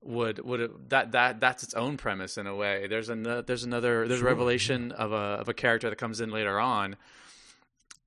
would 0.03 0.39
would 0.45 0.89
that 0.89 1.13
that 1.13 1.41
that's 1.41 1.63
its 1.63 1.75
own 1.75 1.97
premise 1.97 2.37
in 2.39 2.47
a 2.47 2.55
way. 2.55 2.87
There's 2.87 3.09
another 3.09 3.43
there's 3.43 3.65
another 3.65 4.07
there's 4.09 4.21
sure. 4.21 4.29
a 4.29 4.31
revelation 4.31 4.93
of 4.93 5.13
a 5.13 5.17
of 5.41 5.49
a 5.49 5.55
character 5.55 5.89
that 5.91 5.97
comes 5.97 6.21
in 6.21 6.31
later 6.31 6.59
on, 6.59 6.97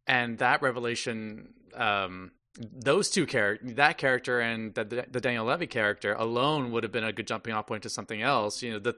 and 0.08 0.38
that 0.40 0.62
revelation 0.62 1.54
um, 1.76 2.32
those 2.58 3.10
two 3.10 3.26
characters, 3.26 3.74
that 3.76 3.98
character 3.98 4.40
and 4.40 4.74
the, 4.76 5.06
the, 5.12 5.20
Daniel 5.20 5.46
Levy 5.46 5.68
character 5.68 6.14
alone 6.14 6.72
would 6.72 6.84
have 6.84 6.92
been 6.92 7.04
a 7.04 7.12
good 7.12 7.28
jumping 7.28 7.54
off 7.54 7.68
point 7.68 7.84
to 7.84 7.90
something 7.90 8.22
else. 8.22 8.64
You 8.64 8.74
know, 8.74 8.80
the 8.80 8.96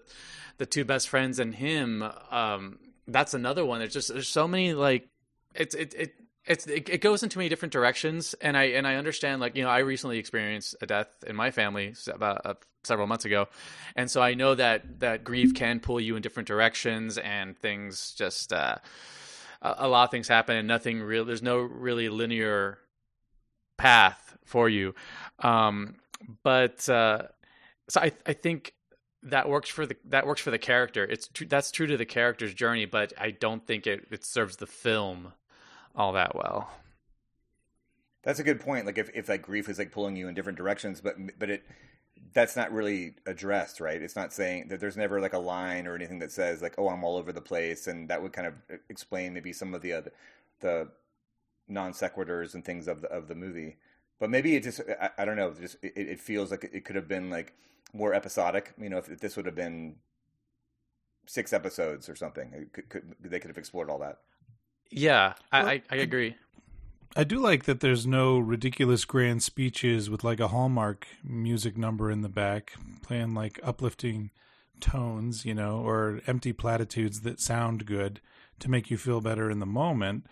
the 0.58 0.66
two 0.66 0.86
best 0.86 1.10
friends 1.10 1.40
and 1.40 1.56
him. 1.56 2.04
Um, 2.32 2.80
that's 3.08 3.34
another 3.34 3.66
one. 3.66 3.80
There's 3.80 3.94
just 3.94 4.14
there's 4.14 4.28
so 4.28 4.48
many 4.48 4.74
like 4.74 5.08
it's 5.56 5.76
it 5.76 5.94
it. 5.96 6.16
It's, 6.48 6.66
it, 6.66 6.90
it 6.90 7.02
goes 7.02 7.24
in 7.24 7.30
too 7.30 7.40
many 7.40 7.50
different 7.50 7.74
directions, 7.74 8.34
and 8.36 8.58
I 8.58 8.64
and 8.64 8.88
I 8.88 8.96
understand. 8.96 9.42
Like 9.42 9.56
you 9.56 9.64
know, 9.64 9.70
I 9.70 9.80
recently 9.80 10.18
experienced 10.18 10.76
a 10.82 10.86
death 10.86 11.10
in 11.26 11.36
my 11.36 11.52
family 11.52 11.94
about 12.12 12.46
uh, 12.46 12.54
several 12.84 13.08
months 13.08 13.26
ago, 13.26 13.48
and 13.96 14.10
so 14.10 14.22
I 14.22 14.34
know 14.34 14.56
that 14.56 15.00
that 15.02 15.24
grief 15.24 15.54
can 15.54 15.80
pull 15.80 16.00
you 16.00 16.16
in 16.16 16.22
different 16.22 16.48
directions, 16.48 17.18
and 17.18 17.58
things 17.58 18.14
just 18.18 18.54
uh, 18.54 18.78
a, 19.62 19.76
a 19.80 19.88
lot 19.88 20.06
of 20.06 20.12
things 20.12 20.28
happen, 20.28 20.56
and 20.56 20.68
nothing 20.68 21.02
real. 21.02 21.26
There's 21.26 21.44
no 21.44 21.60
really 21.60 22.08
linear 22.08 22.80
path 23.78 24.38
for 24.46 24.70
you. 24.70 24.96
Um, 25.40 25.96
but 26.44 26.88
uh, 26.90 27.24
so 27.90 28.02
I, 28.02 28.12
I 28.26 28.34
think 28.34 28.74
that 29.24 29.50
works 29.50 29.70
for 29.70 29.86
the 29.86 29.96
that 30.06 30.26
works 30.26 30.42
for 30.42 30.52
the 30.52 30.58
character. 30.58 31.04
It's 31.04 31.28
tr- 31.28 31.46
that's 31.46 31.72
true 31.72 31.88
to 31.88 31.98
the 31.98 32.06
character's 32.06 32.54
journey, 32.54 32.86
but 32.86 33.14
I 33.20 33.32
don't 33.32 33.66
think 33.66 33.88
it, 33.88 34.08
it 34.12 34.26
serves 34.26 34.58
the 34.58 34.68
film 34.68 35.34
all 35.98 36.14
that 36.14 36.36
well. 36.36 36.70
That's 38.24 38.40
a 38.40 38.44
good 38.44 38.62
point. 38.62 38.86
Like 38.86 38.98
if, 38.98 39.10
if 39.14 39.26
that 39.28 39.42
grief 39.42 39.68
is 39.68 39.80
like 39.80 39.92
pulling 39.92 40.16
you 40.16 40.28
in 40.28 40.36
different 40.36 40.58
directions, 40.58 41.02
but 41.02 41.16
but 41.40 41.50
it 41.50 41.64
that's 42.34 42.56
not 42.56 42.72
really 42.72 43.16
addressed, 43.26 43.80
right? 43.80 44.02
It's 44.02 44.16
not 44.16 44.34
saying 44.34 44.68
that 44.68 44.80
there's 44.80 44.98
never 44.98 45.20
like 45.20 45.34
a 45.34 45.40
line 45.40 45.88
or 45.88 45.96
anything 45.96 46.20
that 46.20 46.32
says 46.32 46.62
like, 46.62 46.76
"Oh, 46.78 46.90
I'm 46.90 47.04
all 47.04 47.18
over 47.18 47.32
the 47.32 47.42
place," 47.42 47.88
and 47.88 48.10
that 48.10 48.22
would 48.22 48.34
kind 48.34 48.48
of 48.48 48.54
uh, 48.72 48.78
explain 48.90 49.34
maybe 49.34 49.54
some 49.54 49.74
of 49.74 49.82
the 49.82 49.94
other 49.94 50.12
the 50.60 50.90
non 51.68 51.94
sequiturs 51.94 52.54
and 52.54 52.64
things 52.64 52.88
of 52.88 53.02
the 53.02 53.08
of 53.10 53.28
the 53.28 53.36
movie. 53.36 53.78
But 54.20 54.30
maybe 54.30 54.56
it 54.56 54.64
just 54.64 54.82
I, 55.02 55.10
I 55.18 55.26
don't 55.26 55.38
know. 55.38 55.54
Just 55.54 55.78
it, 55.82 55.94
it, 55.96 56.20
feels 56.20 56.52
like 56.52 56.64
it 56.72 56.86
could 56.86 56.96
have 56.96 57.08
been 57.08 57.30
like 57.30 57.54
more 57.94 58.14
episodic. 58.14 58.74
You 58.80 58.90
know, 58.90 58.98
if, 58.98 59.10
if 59.10 59.20
this 59.20 59.36
would 59.36 59.46
have 59.46 59.56
been 59.56 59.96
six 61.28 61.54
episodes 61.54 62.10
or 62.10 62.16
something, 62.16 62.70
could, 62.74 62.90
could, 62.90 63.16
they 63.22 63.40
could 63.40 63.50
have 63.50 63.58
explored 63.58 63.90
all 63.90 64.00
that. 64.00 64.20
Yeah, 64.90 65.34
I, 65.52 65.60
well, 65.60 65.70
I, 65.70 65.82
I 65.90 65.96
agree. 65.98 66.36
I 67.16 67.24
do 67.24 67.40
like 67.40 67.66
that 67.66 67.80
there's 67.80 68.06
no 68.06 68.38
ridiculous 68.38 69.06
grand 69.06 69.42
speeches 69.42 70.10
with 70.10 70.24
like 70.24 70.40
a 70.40 70.50
Hallmark 70.50 71.08
music 71.24 71.78
number 71.78 72.12
in 72.12 72.22
the 72.22 72.30
back 72.30 72.74
playing 73.02 73.34
like 73.34 73.60
uplifting 73.64 74.30
tones, 74.80 75.44
you 75.44 75.56
know, 75.56 75.80
or 75.80 76.22
empty 76.28 76.54
platitudes 76.54 77.22
that 77.22 77.40
sound 77.40 77.86
good 77.86 78.22
to 78.60 78.70
make 78.70 78.92
you 78.92 78.98
feel 78.98 79.22
better 79.22 79.50
in 79.50 79.60
the 79.60 79.66
moment 79.66 80.26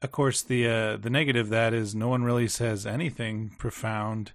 of 0.00 0.12
course, 0.12 0.42
the 0.42 0.66
uh, 0.66 0.96
the 0.96 1.10
negative 1.10 1.48
that 1.48 1.74
is 1.74 1.94
no 1.94 2.08
one 2.08 2.22
really 2.22 2.48
says 2.48 2.86
anything 2.86 3.50
profound, 3.58 4.32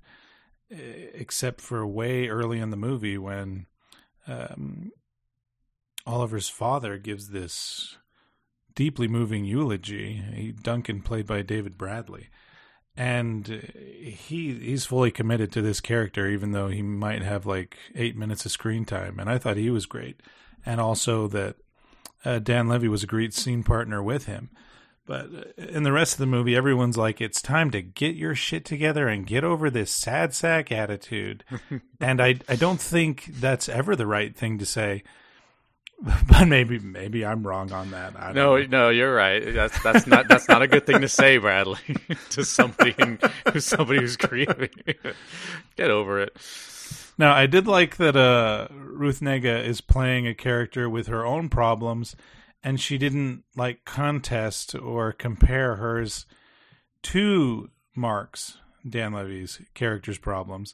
uh, 0.72 0.78
except 1.14 1.62
for 1.62 1.86
way 1.88 2.28
early 2.28 2.60
in 2.60 2.70
the 2.70 2.78
movie 2.78 3.18
when 3.18 3.68
um, 4.28 4.92
Oliver's 6.06 6.50
father 6.50 6.98
gives 6.98 7.30
this 7.30 7.98
deeply 8.76 9.08
moving 9.08 9.46
eulogy. 9.46 10.54
Duncan, 10.62 11.02
played 11.02 11.28
by 11.28 11.42
David 11.42 11.78
Bradley, 11.78 12.30
and 12.96 13.48
he 13.48 14.54
he's 14.54 14.86
fully 14.86 15.12
committed 15.12 15.52
to 15.52 15.62
this 15.62 15.82
character, 15.82 16.28
even 16.28 16.52
though 16.52 16.68
he 16.68 16.82
might 16.82 17.22
have 17.22 17.46
like 17.46 17.78
eight 17.96 18.16
minutes 18.16 18.46
of 18.46 18.52
screen 18.52 18.86
time. 18.86 19.20
And 19.20 19.30
I 19.30 19.38
thought 19.38 19.58
he 19.58 19.70
was 19.70 19.86
great, 19.86 20.22
and 20.66 20.80
also 20.80 21.28
that 21.30 21.56
uh, 22.26 22.40
Dan 22.40 22.68
Levy 22.68 22.88
was 22.88 23.04
a 23.04 23.08
great 23.08 23.34
scene 23.34 23.64
partner 23.64 24.02
with 24.02 24.26
him. 24.26 24.50
But 25.06 25.54
in 25.58 25.84
the 25.84 25.92
rest 25.92 26.14
of 26.14 26.20
the 26.20 26.26
movie, 26.26 26.56
everyone's 26.56 26.98
like, 26.98 27.20
it's 27.20 27.42
time 27.42 27.72
to 27.72 27.82
get 27.82 28.16
your 28.16 28.36
shit 28.36 28.64
together 28.64 29.10
and 29.10 29.28
get 29.28 29.44
over 29.44 29.70
this 29.70 29.92
sad 29.92 30.34
sack 30.34 30.72
attitude. 30.72 31.44
and 32.00 32.22
I, 32.22 32.40
I 32.48 32.56
don't 32.56 32.80
think 32.80 33.26
that's 33.26 33.68
ever 33.68 33.98
the 33.98 34.08
right 34.08 34.34
thing 34.34 34.58
to 34.60 34.66
say. 34.66 35.04
But 36.28 36.48
maybe, 36.48 36.80
maybe 36.80 37.26
I'm 37.26 37.48
wrong 37.48 37.72
on 37.72 37.92
that. 37.92 38.14
no, 38.34 38.58
know. 38.58 38.66
no, 38.66 38.90
you're 38.90 39.14
right. 39.14 39.54
That's 39.54 39.82
that's 39.84 40.06
not 40.06 40.28
that's 40.28 40.50
not 40.50 40.62
a 40.62 40.68
good 40.68 40.86
thing 40.86 41.00
to 41.02 41.08
say, 41.08 41.38
Bradley, 41.38 41.80
to 42.32 42.44
somebody 42.44 42.94
in, 42.98 43.20
somebody 43.62 44.02
who's 44.02 44.18
grieving. 44.18 44.70
get 45.78 45.90
over 45.90 46.20
it. 46.20 46.36
Now, 47.18 47.34
I 47.34 47.46
did 47.46 47.68
like 47.68 47.98
that 47.98 48.18
uh, 48.18 48.68
Ruth 48.72 49.22
Negga 49.22 49.64
is 49.64 49.80
playing 49.80 50.28
a 50.28 50.34
character 50.34 50.90
with 50.90 51.08
her 51.08 51.26
own 51.26 51.48
problems 51.48 52.16
and 52.64 52.80
she 52.80 52.98
didn't 52.98 53.44
like 53.56 53.86
contest 53.86 54.74
or 54.74 55.12
compare 55.12 55.76
hers 55.76 56.26
to 57.04 57.70
Mark's 57.96 58.58
Dan 58.88 59.14
Levy's 59.14 59.62
character's 59.74 60.18
problems. 60.18 60.74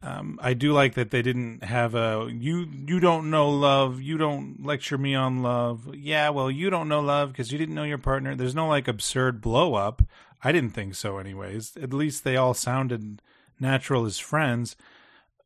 Um, 0.00 0.38
I 0.40 0.54
do 0.54 0.72
like 0.72 0.94
that 0.94 1.10
they 1.10 1.22
didn't 1.22 1.64
have 1.64 1.96
a 1.96 2.28
you 2.32 2.68
you 2.86 3.00
don't 3.00 3.30
know 3.30 3.50
love. 3.50 4.00
You 4.00 4.16
don't 4.16 4.64
lecture 4.64 4.96
me 4.96 5.16
on 5.16 5.42
love. 5.42 5.92
Yeah 5.94 6.30
well 6.30 6.50
you 6.50 6.70
don't 6.70 6.88
know 6.88 7.00
love 7.00 7.32
because 7.32 7.50
you 7.50 7.58
didn't 7.58 7.74
know 7.74 7.84
your 7.84 7.98
partner. 7.98 8.36
There's 8.36 8.54
no 8.54 8.68
like 8.68 8.86
absurd 8.86 9.40
blow 9.40 9.74
up. 9.74 10.02
I 10.42 10.52
didn't 10.52 10.70
think 10.70 10.94
so 10.94 11.18
anyways. 11.18 11.76
At 11.76 11.92
least 11.92 12.22
they 12.22 12.36
all 12.36 12.54
sounded 12.54 13.22
natural 13.58 14.04
as 14.04 14.20
friends. 14.20 14.76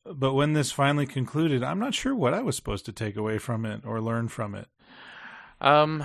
But 0.04 0.35
when 0.35 0.52
this 0.52 0.71
finally 0.71 1.06
concluded 1.06 1.64
I'm 1.64 1.78
not 1.78 1.94
sure 1.94 2.14
what 2.14 2.35
I 2.35 2.42
was 2.42 2.54
supposed 2.54 2.85
to 2.87 2.92
take 2.92 3.16
away 3.16 3.38
from 3.38 3.64
it 3.64 3.87
or 3.87 4.02
learn 4.02 4.28
from 4.28 4.54
it. 4.54 4.68
Um, 5.62 6.04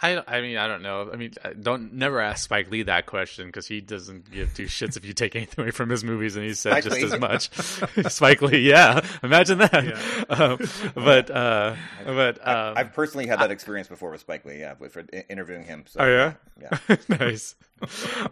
I 0.00 0.22
I 0.26 0.40
mean 0.40 0.56
I 0.56 0.68
don't 0.68 0.82
know. 0.82 1.10
I 1.12 1.16
mean 1.16 1.32
don't 1.60 1.94
never 1.94 2.20
ask 2.20 2.44
Spike 2.44 2.70
Lee 2.70 2.82
that 2.84 3.06
question 3.06 3.46
because 3.46 3.66
he 3.66 3.80
doesn't 3.80 4.30
give 4.30 4.54
two 4.54 4.64
shits 4.64 4.96
if 4.96 5.04
you 5.04 5.12
take 5.12 5.34
anything 5.34 5.62
away 5.62 5.70
from 5.72 5.90
his 5.90 6.04
movies, 6.04 6.36
and 6.36 6.44
he 6.44 6.54
said 6.54 6.70
Spike 6.70 6.84
just 6.84 6.96
Lee. 6.96 7.04
as 7.04 7.20
much. 7.20 7.50
Spike 8.12 8.42
Lee, 8.42 8.68
yeah, 8.68 9.04
imagine 9.22 9.58
that. 9.58 9.84
Yeah. 9.84 10.24
Um, 10.28 10.58
but 10.94 11.30
uh, 11.30 11.74
but 12.04 12.46
um, 12.46 12.74
I've 12.76 12.92
personally 12.92 13.26
had 13.26 13.40
that 13.40 13.50
experience 13.50 13.88
before 13.88 14.10
with 14.10 14.20
Spike 14.20 14.44
Lee. 14.44 14.60
Yeah, 14.60 14.74
for 14.74 15.04
interviewing 15.28 15.64
him. 15.64 15.84
So, 15.88 16.00
oh 16.00 16.06
yeah, 16.06 16.34
yeah, 16.60 16.96
nice. 17.08 17.56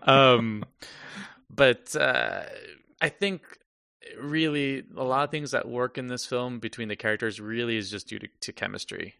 um, 0.03 0.65
but 1.51 1.97
uh, 1.97 2.43
I 3.01 3.09
think 3.09 3.43
really 4.21 4.85
a 4.97 5.03
lot 5.05 5.25
of 5.25 5.31
things 5.31 5.51
that 5.51 5.69
work 5.69 5.99
in 5.99 6.07
this 6.07 6.27
film 6.27 6.61
between 6.61 6.89
the 6.89 6.97
characters 6.97 7.41
really 7.41 7.77
is 7.77 7.91
just 7.91 8.09
due 8.09 8.21
to, 8.21 8.29
to 8.41 8.53
chemistry 8.53 9.15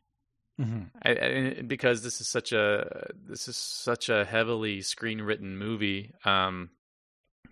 Mm-hmm. 0.61 0.83
I, 1.03 1.11
I, 1.11 1.63
because 1.63 2.03
this 2.03 2.21
is 2.21 2.29
such 2.29 2.53
a 2.53 3.11
this 3.29 3.47
is 3.47 3.57
such 3.57 4.09
a 4.09 4.25
heavily 4.25 4.81
screen 4.81 5.21
written 5.21 5.59
movie 5.59 6.13
um, 6.25 6.71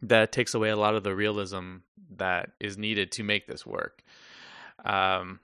that 0.03 0.33
takes 0.33 0.55
away 0.55 0.71
a 0.71 0.77
lot 0.77 0.95
of 0.95 1.03
the 1.03 1.15
realism 1.15 1.77
that 2.17 2.53
is 2.61 2.79
needed 2.79 3.13
to 3.13 3.23
make 3.23 3.47
this 3.47 3.67
work. 3.67 4.03
Um, 4.85 5.41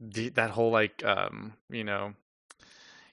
the, 0.00 0.30
that 0.30 0.50
whole 0.50 0.70
like 0.70 1.04
um, 1.04 1.54
you 1.70 1.84
know 1.84 2.14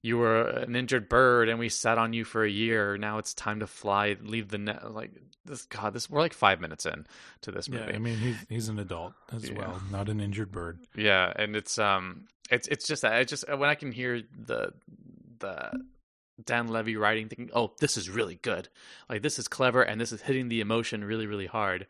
you 0.06 0.18
were 0.18 0.44
an 0.44 0.76
injured 0.76 1.10
bird 1.10 1.50
and 1.50 1.58
we 1.58 1.70
sat 1.70 1.98
on 1.98 2.14
you 2.14 2.24
for 2.24 2.44
a 2.44 2.50
year 2.50 2.98
now 2.98 3.18
it's 3.18 3.34
time 3.34 3.60
to 3.60 3.68
fly 3.68 4.16
leave 4.22 4.50
the 4.50 4.58
net 4.58 4.94
like 4.94 5.12
this 5.46 5.66
god 5.66 5.94
this 5.94 6.10
we're 6.10 6.20
like 6.20 6.34
five 6.34 6.60
minutes 6.60 6.86
in 6.86 7.06
to 7.42 7.52
this 7.52 7.70
movie 7.70 7.86
yeah 7.90 7.96
i 7.96 8.00
mean 8.00 8.18
he's 8.18 8.36
he's 8.50 8.70
an 8.70 8.80
adult 8.80 9.14
as 9.32 9.50
yeah. 9.50 9.58
well 9.58 9.82
not 9.92 10.10
an 10.10 10.20
injured 10.20 10.52
bird 10.52 10.80
yeah 10.96 11.32
and 11.36 11.56
it's 11.56 11.78
um 11.78 12.26
it's 12.50 12.68
it's 12.68 12.88
just 12.88 13.02
that 13.02 13.14
I 13.14 13.24
just 13.24 13.48
when 13.48 13.70
I 13.70 13.76
can 13.76 13.92
hear 13.92 14.22
the 14.38 14.74
the 15.40 15.72
Dan 16.44 16.68
Levy 16.68 16.96
writing, 16.96 17.30
thinking, 17.30 17.50
"Oh, 17.54 17.74
this 17.80 17.98
is 17.98 18.10
really 18.10 18.36
good. 18.42 18.70
Like 19.10 19.22
this 19.22 19.40
is 19.40 19.48
clever, 19.48 19.82
and 19.82 20.00
this 20.00 20.12
is 20.12 20.22
hitting 20.22 20.50
the 20.50 20.62
emotion 20.62 21.04
really, 21.04 21.28
really 21.28 21.48
hard." 21.48 21.88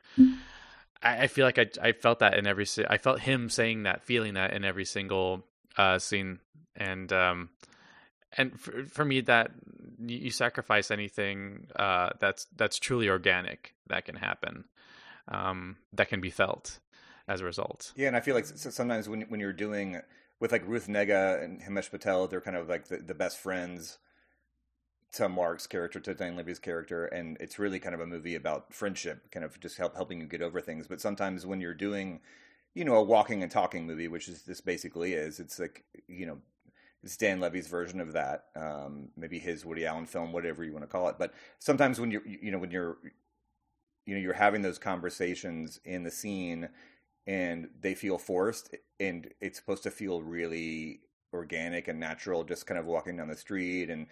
I, 1.01 1.24
I 1.24 1.27
feel 1.27 1.45
like 1.45 1.60
I 1.60 1.67
I 1.81 1.91
felt 1.91 2.19
that 2.19 2.38
in 2.38 2.48
every 2.48 2.65
I 2.88 2.98
felt 2.98 3.19
him 3.19 3.50
saying 3.50 3.84
that, 3.84 4.03
feeling 4.03 4.36
that 4.36 4.53
in 4.53 4.63
every 4.63 4.86
single 4.86 5.45
uh, 5.77 6.00
scene, 6.00 6.39
and 6.75 7.12
um, 7.12 7.50
and 8.38 8.60
for, 8.60 8.86
for 8.86 9.06
me 9.06 9.22
that 9.22 9.51
you 10.06 10.30
sacrifice 10.32 10.92
anything 10.92 11.68
uh, 11.75 12.10
that's 12.20 12.48
that's 12.56 12.80
truly 12.80 13.10
organic 13.10 13.75
that 13.88 14.06
can 14.06 14.15
happen, 14.15 14.65
um, 15.27 15.77
that 15.94 16.10
can 16.10 16.22
be 16.22 16.30
felt 16.30 16.80
as 17.27 17.42
a 17.42 17.46
result. 17.46 17.94
Yeah, 17.96 18.08
and 18.08 18.15
I 18.15 18.20
feel 18.20 18.36
like 18.36 18.46
sometimes 18.46 19.10
when 19.10 19.22
when 19.24 19.39
you're 19.39 19.54
doing 19.54 20.01
with 20.39 20.51
like 20.51 20.68
Ruth 20.68 20.88
Negga 20.88 21.44
and 21.44 21.62
Himesh 21.62 21.89
Patel, 21.89 22.27
they're 22.27 22.42
kind 22.42 22.58
of 22.58 22.68
like 22.68 22.88
the, 22.88 22.98
the 22.98 23.13
best 23.13 23.38
friends 23.38 24.00
to 25.13 25.30
Mark's 25.30 25.65
character, 25.65 26.00
to 26.01 26.13
Dan 26.13 26.36
Levy's 26.36 26.60
character, 26.60 27.06
and 27.06 27.38
it's 27.39 27.58
really 27.58 27.80
kind 27.80 27.96
of 27.96 28.01
a 28.01 28.06
movie 28.06 28.36
about 28.36 28.74
friendship, 28.74 29.32
kind 29.32 29.46
of 29.46 29.60
just 29.62 29.77
help 29.77 29.96
helping 29.96 30.20
you 30.20 30.27
get 30.27 30.42
over 30.42 30.60
things. 30.60 30.88
But 30.88 31.00
sometimes 31.00 31.46
when 31.46 31.62
you're 31.62 31.74
doing, 31.74 32.20
you 32.74 32.84
know, 32.84 32.96
a 32.96 33.04
walking 33.04 33.42
and 33.42 33.51
talking 33.51 33.88
movie, 33.88 34.10
which 34.10 34.27
is 34.27 34.44
this 34.44 34.60
basically 34.60 35.13
is, 35.13 35.39
it's 35.39 35.58
like 35.58 35.86
you 36.08 36.25
know, 36.25 36.39
Dan 37.18 37.40
Levy's 37.40 37.68
version 37.68 38.02
of 38.02 38.14
that, 38.14 38.46
um, 38.56 39.10
maybe 39.16 39.38
his 39.38 39.64
Woody 39.64 39.86
Allen 39.86 40.08
film, 40.08 40.32
whatever 40.32 40.64
you 40.64 40.72
want 40.74 40.84
to 40.84 40.88
call 40.88 41.08
it. 41.10 41.18
But 41.20 41.34
sometimes 41.60 42.00
when 42.00 42.10
you're, 42.10 42.26
you 42.26 42.52
know, 42.52 42.58
when 42.58 42.72
you're 42.72 42.98
you 44.06 44.16
know 44.16 44.22
you're 44.22 44.34
having 44.34 44.62
those 44.62 44.78
conversations 44.78 45.80
in 45.84 46.04
the 46.04 46.12
scene 46.12 46.70
and 47.28 47.70
they 47.82 47.96
feel 47.96 48.18
forced 48.18 48.76
and 49.00 49.34
it's 49.42 49.58
supposed 49.58 49.84
to 49.84 49.92
feel 49.92 50.22
really 50.22 51.02
organic 51.34 51.88
and 51.88 52.00
natural 52.00 52.44
just 52.44 52.68
kind 52.68 52.80
of 52.80 52.86
walking 52.86 53.18
down 53.18 53.28
the 53.28 53.36
street 53.36 53.90
and 53.90 54.08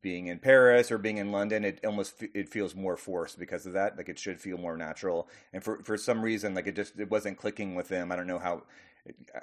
being 0.00 0.28
in 0.28 0.38
Paris 0.38 0.90
or 0.90 0.98
being 0.98 1.18
in 1.18 1.32
London 1.32 1.64
it 1.64 1.84
almost 1.84 2.22
it 2.34 2.48
feels 2.48 2.74
more 2.74 2.96
forced 2.96 3.38
because 3.38 3.66
of 3.66 3.72
that. 3.72 3.96
Like 3.96 4.08
it 4.08 4.18
should 4.18 4.40
feel 4.40 4.56
more 4.56 4.76
natural. 4.76 5.28
And 5.52 5.62
for 5.62 5.82
for 5.82 5.96
some 5.96 6.22
reason 6.22 6.54
like 6.54 6.68
it 6.68 6.76
just 6.76 6.98
it 6.98 7.10
wasn't 7.10 7.36
clicking 7.36 7.74
with 7.74 7.88
them. 7.88 8.12
I 8.12 8.16
don't 8.16 8.28
know 8.28 8.38
how 8.38 8.62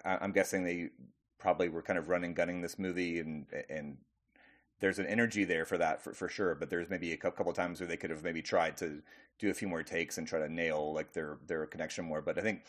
I'm 0.05 0.31
guessing 0.31 0.63
they 0.63 0.89
probably 1.39 1.69
were 1.69 1.81
kind 1.81 1.97
of 1.97 2.09
running 2.09 2.33
gunning 2.33 2.61
this 2.61 2.77
movie 2.77 3.19
and 3.19 3.45
and 3.69 3.97
there's 4.79 4.99
an 4.99 5.05
energy 5.07 5.43
there 5.43 5.65
for 5.65 5.77
that 5.77 6.01
for, 6.01 6.13
for 6.13 6.29
sure 6.29 6.55
but 6.55 6.69
there's 6.69 6.89
maybe 6.89 7.11
a 7.13 7.17
couple 7.17 7.51
times 7.53 7.79
where 7.79 7.87
they 7.87 7.97
could 7.97 8.09
have 8.09 8.23
maybe 8.23 8.41
tried 8.41 8.77
to 8.77 9.01
do 9.39 9.49
a 9.49 9.53
few 9.53 9.67
more 9.67 9.83
takes 9.83 10.17
and 10.17 10.27
try 10.27 10.39
to 10.39 10.49
nail 10.49 10.93
like 10.93 11.13
their 11.13 11.37
their 11.47 11.65
connection 11.65 12.05
more 12.05 12.21
but 12.21 12.37
I 12.37 12.41
think 12.41 12.63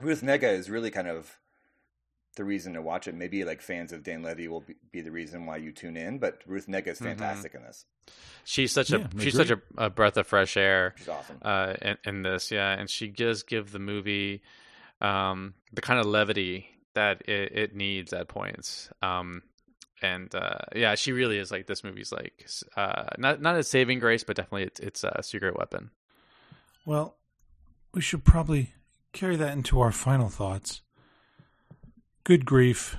Ruth 0.00 0.22
Negga 0.22 0.52
is 0.52 0.70
really 0.70 0.90
kind 0.90 1.08
of 1.08 1.38
the 2.36 2.44
reason 2.44 2.74
to 2.74 2.82
watch 2.82 3.08
it. 3.08 3.14
Maybe 3.14 3.44
like 3.44 3.60
fans 3.60 3.92
of 3.92 4.02
Dan 4.02 4.22
Levy 4.22 4.48
will 4.48 4.60
be, 4.60 4.76
be 4.92 5.00
the 5.00 5.10
reason 5.10 5.46
why 5.46 5.56
you 5.56 5.72
tune 5.72 5.96
in, 5.96 6.18
but 6.18 6.40
Ruth 6.46 6.66
Negga 6.66 6.88
is 6.88 6.98
mm-hmm. 6.98 7.06
fantastic 7.06 7.52
mm-hmm. 7.52 7.62
in 7.62 7.66
this. 7.66 7.84
She's 8.44 8.72
such 8.72 8.90
yeah, 8.90 9.06
a 9.16 9.20
she's 9.20 9.34
such 9.34 9.50
a, 9.50 9.60
a, 9.76 9.90
breath 9.90 10.16
of 10.16 10.26
fresh 10.26 10.56
air. 10.56 10.94
She's 10.98 11.08
awesome 11.08 11.38
uh, 11.42 11.74
in, 11.82 11.98
in, 12.04 12.22
this, 12.22 12.50
yeah, 12.50 12.72
and 12.72 12.88
she 12.88 13.08
does 13.08 13.42
give 13.42 13.72
the 13.72 13.78
movie 13.78 14.42
um, 15.00 15.54
the 15.72 15.80
kind 15.80 16.00
of 16.00 16.06
levity 16.06 16.68
that 17.00 17.22
it, 17.26 17.52
it 17.56 17.74
needs 17.74 18.12
at 18.12 18.28
points. 18.28 18.90
Um, 19.00 19.42
and 20.02 20.34
uh, 20.34 20.58
yeah, 20.74 20.94
she 20.96 21.12
really 21.12 21.38
is 21.38 21.50
like 21.50 21.66
this 21.66 21.82
movie's 21.82 22.12
like 22.12 22.46
uh, 22.76 23.04
not 23.16 23.40
not 23.40 23.56
a 23.56 23.62
saving 23.62 24.00
grace, 24.00 24.22
but 24.22 24.36
definitely 24.36 24.64
it's 24.64 24.80
it's 24.80 25.04
a 25.04 25.22
secret 25.22 25.58
weapon. 25.58 25.90
Well, 26.84 27.16
we 27.94 28.02
should 28.02 28.24
probably 28.24 28.74
carry 29.12 29.36
that 29.36 29.52
into 29.52 29.80
our 29.80 29.92
final 29.92 30.28
thoughts. 30.28 30.82
Good 32.24 32.44
grief. 32.44 32.96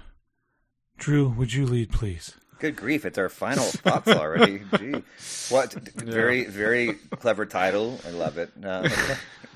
Drew, 0.98 1.30
would 1.30 1.54
you 1.54 1.66
lead, 1.66 1.92
please? 1.92 2.36
Good 2.62 2.76
grief, 2.76 3.06
it's 3.06 3.18
our 3.18 3.28
final 3.28 3.64
thoughts 3.64 4.08
already. 4.08 4.62
Gee. 4.78 5.04
What 5.50 5.74
very, 5.96 6.46
very 6.46 6.94
clever 7.10 7.48
title. 7.48 8.00
I 8.06 8.12
love 8.12 8.38
it. 8.38 8.52
Uh, 8.64 8.88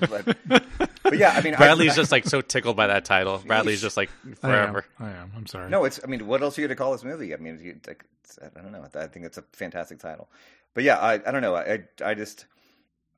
but, 0.00 0.36
but, 0.48 1.16
yeah, 1.16 1.30
I 1.30 1.40
mean 1.40 1.54
Bradley's 1.54 1.92
I, 1.92 1.96
just 1.96 2.10
like 2.10 2.26
so 2.26 2.40
tickled 2.40 2.76
by 2.76 2.88
that 2.88 3.04
title. 3.04 3.40
Bradley's 3.46 3.80
just 3.80 3.96
like 3.96 4.10
forever. 4.40 4.84
I 4.98 5.04
am. 5.04 5.08
I 5.08 5.16
am. 5.18 5.32
I'm 5.36 5.46
sorry. 5.46 5.70
No, 5.70 5.84
it's 5.84 6.00
I 6.02 6.08
mean, 6.08 6.26
what 6.26 6.42
else 6.42 6.58
are 6.58 6.62
you 6.62 6.66
gonna 6.66 6.74
call 6.74 6.90
this 6.90 7.04
movie? 7.04 7.32
I 7.32 7.36
mean, 7.36 7.60
you, 7.62 7.76
like, 7.86 8.04
I 8.42 8.60
don't 8.60 8.72
know. 8.72 8.84
I 8.94 9.06
think 9.06 9.24
it's 9.24 9.38
a 9.38 9.44
fantastic 9.52 10.00
title. 10.00 10.28
But 10.74 10.82
yeah, 10.82 10.98
I 10.98 11.14
I 11.14 11.30
don't 11.30 11.42
know. 11.42 11.54
I 11.54 11.84
I 12.04 12.14
just 12.14 12.46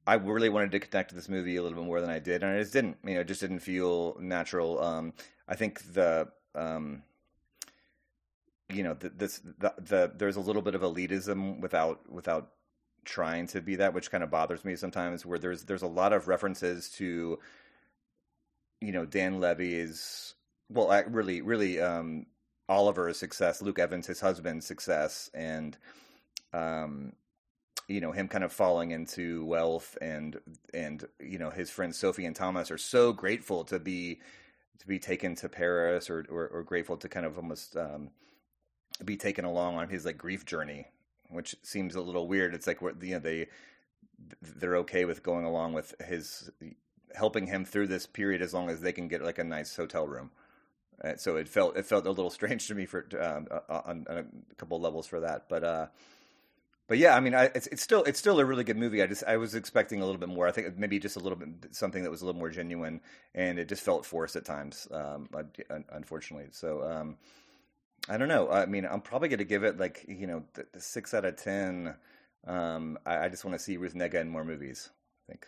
I 0.07 0.14
really 0.14 0.50
wanted 0.50 0.73
to 0.73 0.80
connect 0.80 1.09
to 1.11 1.14
this 1.14 1.30
movie 1.30 1.57
a 1.57 1.62
little 1.62 1.78
bit 1.78 1.87
more 1.87 2.02
than 2.02 2.11
I 2.11 2.18
did, 2.18 2.42
and 2.42 2.52
I 2.52 2.61
just 2.61 2.75
didn't. 2.75 2.99
You 3.04 3.14
know, 3.14 3.21
it 3.21 3.26
just 3.26 3.40
didn't 3.40 3.61
feel 3.61 4.18
natural. 4.21 4.83
Um, 4.83 5.14
I 5.49 5.54
think 5.54 5.95
the, 5.95 6.28
um, 6.54 7.02
you 8.72 8.82
know, 8.82 8.94
the, 8.94 9.08
this 9.10 9.40
the, 9.58 9.75
the 9.78 10.12
there's 10.16 10.37
a 10.37 10.40
little 10.40 10.62
bit 10.62 10.75
of 10.75 10.82
elitism 10.82 11.60
without 11.60 12.10
without 12.10 12.50
trying 13.04 13.46
to 13.48 13.60
be 13.60 13.76
that, 13.76 13.94
which 13.94 14.10
kind 14.10 14.22
of 14.22 14.30
bothers 14.30 14.64
me 14.64 14.76
sometimes. 14.76 15.25
Where 15.25 15.38
there's 15.38 15.64
there's 15.64 15.82
a 15.82 15.87
lot 15.87 16.12
of 16.12 16.28
references 16.28 16.90
to, 16.90 17.38
you 18.80 18.92
know, 18.92 19.04
Dan 19.04 19.40
Levy's 19.40 20.34
well, 20.70 21.02
really, 21.08 21.40
really, 21.40 21.80
um, 21.80 22.26
Oliver's 22.68 23.18
success, 23.18 23.62
Luke 23.62 23.78
Evans, 23.78 24.06
his 24.06 24.20
husband's 24.20 24.66
success, 24.66 25.30
and 25.32 25.76
um, 26.52 27.12
you 27.88 28.00
know 28.00 28.12
him 28.12 28.28
kind 28.28 28.44
of 28.44 28.52
falling 28.52 28.90
into 28.90 29.45
wealth 29.47 29.97
and 30.02 30.38
and 30.75 31.06
you 31.19 31.38
know 31.38 31.50
his 31.50 31.71
friends 31.71 31.99
Sophie 31.99 32.26
and 32.26 32.36
Thomas 32.36 32.71
are 32.71 32.78
so 32.78 33.12
grateful 33.12 33.64
to 33.64 33.78
be 33.78 34.21
to 34.78 34.86
be 34.86 34.99
taken 34.99 35.34
to 35.36 35.49
Paris 35.49 36.10
or 36.10 36.26
or, 36.30 36.49
or 36.49 36.62
grateful 36.62 36.99
to 36.99 37.08
kind 37.08 37.25
of 37.25 37.38
almost 37.38 37.76
um, 37.76 38.10
be 39.04 39.16
taken 39.16 39.44
along 39.44 39.76
on 39.76 39.88
his 39.88 40.04
like 40.04 40.18
grief 40.18 40.44
journey, 40.44 40.86
which 41.30 41.56
seems 41.62 41.94
a 41.94 42.00
little 42.00 42.26
weird. 42.26 42.54
It's 42.54 42.66
like 42.66 42.80
you 42.80 43.12
know 43.12 43.18
they 43.18 43.48
they're 44.42 44.76
okay 44.76 45.04
with 45.04 45.22
going 45.22 45.44
along 45.44 45.72
with 45.72 45.94
his 46.06 46.50
helping 47.14 47.46
him 47.46 47.64
through 47.64 47.86
this 47.86 48.06
period 48.06 48.42
as 48.42 48.52
long 48.52 48.68
as 48.68 48.80
they 48.80 48.92
can 48.92 49.08
get 49.08 49.22
like 49.22 49.38
a 49.38 49.44
nice 49.44 49.74
hotel 49.76 50.06
room. 50.06 50.30
Uh, 51.02 51.16
so 51.16 51.36
it 51.36 51.48
felt 51.48 51.76
it 51.76 51.86
felt 51.86 52.06
a 52.06 52.10
little 52.10 52.30
strange 52.38 52.66
to 52.68 52.74
me 52.74 52.86
for 52.86 53.06
um, 53.20 53.46
on, 53.68 54.06
on, 54.08 54.16
a 54.50 54.54
couple 54.56 54.80
levels 54.80 55.06
for 55.06 55.20
that, 55.20 55.48
but 55.48 55.64
uh, 55.64 55.86
but 56.88 56.96
yeah, 56.96 57.14
I 57.14 57.20
mean, 57.20 57.34
I, 57.34 57.44
it's 57.54 57.66
it's 57.66 57.82
still 57.82 58.02
it's 58.04 58.18
still 58.18 58.40
a 58.40 58.44
really 58.44 58.64
good 58.64 58.78
movie. 58.78 59.02
I 59.02 59.06
just 59.06 59.22
I 59.24 59.36
was 59.36 59.54
expecting 59.54 60.00
a 60.00 60.06
little 60.06 60.18
bit 60.18 60.30
more. 60.30 60.48
I 60.48 60.52
think 60.52 60.78
maybe 60.78 60.98
just 60.98 61.16
a 61.16 61.20
little 61.20 61.36
bit 61.36 61.48
something 61.70 62.02
that 62.02 62.10
was 62.10 62.22
a 62.22 62.26
little 62.26 62.38
more 62.38 62.48
genuine, 62.48 63.02
and 63.34 63.58
it 63.58 63.68
just 63.68 63.82
felt 63.82 64.06
forced 64.06 64.36
at 64.36 64.46
times, 64.46 64.88
um, 64.90 65.28
unfortunately. 65.90 66.48
So 66.50 66.82
um, 66.82 67.18
I 68.08 68.16
don't 68.16 68.28
know. 68.28 68.50
I 68.50 68.66
mean, 68.66 68.86
I'm 68.86 69.00
probably 69.00 69.28
going 69.28 69.38
to 69.38 69.44
give 69.44 69.64
it 69.64 69.78
like 69.78 70.04
you 70.08 70.26
know 70.26 70.44
the, 70.54 70.66
the 70.73 70.80
six 70.80 71.14
out 71.14 71.25
of 71.25 71.36
ten. 71.36 71.94
Um, 72.47 72.99
I, 73.04 73.25
I, 73.25 73.28
just 73.28 73.44
want 73.44 73.58
to 73.58 73.62
see 73.62 73.76
Ruth 73.76 73.94
Negga 73.94 74.14
in 74.14 74.28
more 74.28 74.44
movies. 74.44 74.90
I 75.28 75.32
think. 75.32 75.47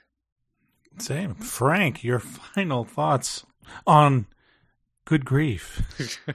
Same, 0.99 1.35
Frank. 1.35 2.05
Your 2.05 2.19
final 2.55 2.85
thoughts 2.85 3.47
on 3.87 4.27
Good 5.05 5.25
Grief. 5.25 5.83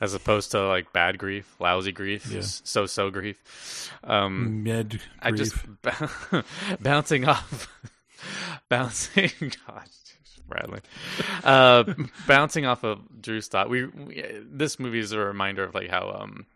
as 0.00 0.14
opposed 0.14 0.50
to 0.50 0.66
like 0.66 0.92
bad 0.92 1.18
grief, 1.18 1.56
lousy 1.58 1.92
grief, 1.92 2.30
yeah. 2.30 2.40
so 2.42 2.86
so 2.86 3.10
grief. 3.10 3.90
Um, 4.04 4.62
Mid. 4.62 5.00
I 5.20 5.30
just 5.30 5.54
bouncing 6.80 7.26
off, 7.26 7.72
bouncing. 8.68 9.30
Gosh, 9.40 10.05
Bradley, 10.48 10.80
uh, 11.44 11.84
bouncing 12.26 12.66
off 12.66 12.84
of 12.84 13.00
Drew's 13.20 13.48
thought. 13.48 13.68
We, 13.68 13.86
we, 13.86 14.24
this 14.44 14.78
movie 14.78 14.98
is 14.98 15.12
a 15.12 15.18
reminder 15.18 15.64
of 15.64 15.74
like 15.74 15.90
how 15.90 16.10
um 16.20 16.46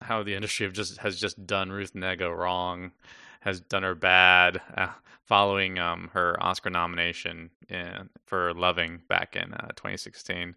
how 0.00 0.22
the 0.22 0.34
industry 0.34 0.66
have 0.66 0.72
just 0.72 0.98
has 0.98 1.18
just 1.18 1.46
done 1.46 1.70
Ruth 1.70 1.94
Negga 1.94 2.34
wrong, 2.36 2.92
has 3.40 3.60
done 3.60 3.82
her 3.82 3.94
bad. 3.94 4.60
Uh, 4.76 4.88
following 5.24 5.78
um 5.78 6.10
her 6.14 6.42
Oscar 6.42 6.70
nomination 6.70 7.50
in, 7.68 8.08
for 8.26 8.54
Loving 8.54 9.02
back 9.08 9.36
in 9.36 9.52
uh, 9.52 9.68
2016. 9.76 10.54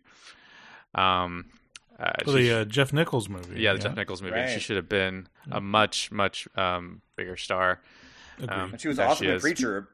Um, 0.95 1.45
uh, 1.99 2.13
well, 2.25 2.35
the 2.35 2.51
uh, 2.51 2.65
Jeff 2.65 2.93
Nichols 2.93 3.29
movie. 3.29 3.61
Yeah, 3.61 3.73
the 3.73 3.79
yeah. 3.79 3.83
Jeff 3.83 3.95
Nichols 3.95 4.21
movie. 4.21 4.35
Right. 4.35 4.49
She 4.49 4.59
should 4.59 4.77
have 4.77 4.89
been 4.89 5.27
a 5.51 5.61
much, 5.61 6.11
much 6.11 6.47
um, 6.55 7.01
bigger 7.15 7.37
star. 7.37 7.81
Um, 8.47 8.75
she 8.77 8.87
was 8.87 8.99
awesome 8.99 9.27
in 9.27 9.39
Preacher. 9.39 9.89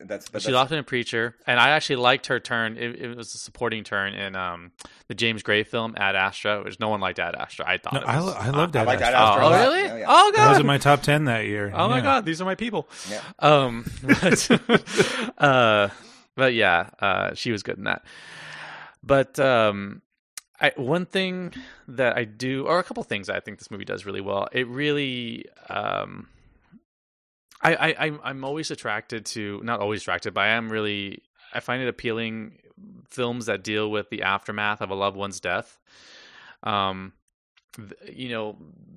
That's, 0.00 0.26
she's 0.26 0.44
that's... 0.44 0.48
often 0.48 0.78
a 0.78 0.82
preacher, 0.82 1.34
and 1.46 1.58
I 1.58 1.70
actually 1.70 1.96
liked 1.96 2.26
her 2.26 2.38
turn. 2.38 2.76
It, 2.76 3.00
it 3.00 3.16
was 3.16 3.34
a 3.34 3.38
supporting 3.38 3.84
turn 3.84 4.12
in 4.12 4.36
um, 4.36 4.72
the 5.08 5.14
James 5.14 5.42
Gray 5.42 5.62
film 5.62 5.94
Ad 5.96 6.14
Astra, 6.14 6.62
which 6.62 6.78
no 6.78 6.90
one 6.90 7.00
liked 7.00 7.18
Ad 7.18 7.34
Astra. 7.34 7.66
I 7.66 7.78
thought. 7.78 7.94
No, 7.94 8.00
I, 8.00 8.20
was, 8.20 8.34
I 8.34 8.50
loved 8.50 8.76
Ad, 8.76 8.86
I 8.86 8.94
Astra. 8.94 9.06
Ad 9.06 9.14
Astra. 9.14 9.46
Oh, 9.46 9.50
really? 9.50 9.82
Yeah, 9.82 9.96
yeah. 9.98 10.06
Oh 10.08 10.32
god, 10.34 10.44
that 10.44 10.50
was 10.50 10.58
in 10.58 10.66
my 10.66 10.78
top 10.78 11.02
ten 11.02 11.24
that 11.24 11.46
year. 11.46 11.72
Oh 11.74 11.88
my 11.88 12.00
god, 12.00 12.26
these 12.26 12.40
are 12.42 12.44
my 12.44 12.54
people. 12.54 12.86
Yeah. 13.10 13.22
Um, 13.38 13.90
but, 14.02 14.50
uh, 15.38 15.88
but 16.34 16.54
yeah, 16.54 16.90
uh, 16.98 17.34
she 17.34 17.50
was 17.50 17.62
good 17.62 17.78
in 17.78 17.84
that. 17.84 18.04
But 19.02 19.38
um, 19.38 20.02
I, 20.60 20.72
one 20.76 21.06
thing 21.06 21.52
that 21.88 22.16
I 22.16 22.24
do, 22.24 22.66
or 22.66 22.78
a 22.78 22.84
couple 22.84 23.02
things 23.02 23.28
I 23.28 23.40
think 23.40 23.58
this 23.58 23.70
movie 23.70 23.84
does 23.84 24.06
really 24.06 24.20
well. 24.20 24.48
It 24.52 24.68
really, 24.68 25.46
um, 25.68 26.28
I, 27.62 27.74
I, 27.74 27.94
I'm, 27.98 28.20
I'm 28.22 28.44
always 28.44 28.70
attracted 28.70 29.24
to, 29.26 29.60
not 29.62 29.80
always 29.80 30.02
attracted, 30.02 30.34
but 30.34 30.42
I 30.42 30.48
am 30.48 30.70
really, 30.70 31.22
I 31.52 31.60
find 31.60 31.82
it 31.82 31.88
appealing 31.88 32.58
films 33.08 33.46
that 33.46 33.62
deal 33.62 33.90
with 33.90 34.10
the 34.10 34.22
aftermath 34.22 34.80
of 34.80 34.90
a 34.90 34.94
loved 34.94 35.16
one's 35.16 35.40
death. 35.40 35.78
Um, 36.62 37.12
you 38.12 38.28
know, 38.28 38.56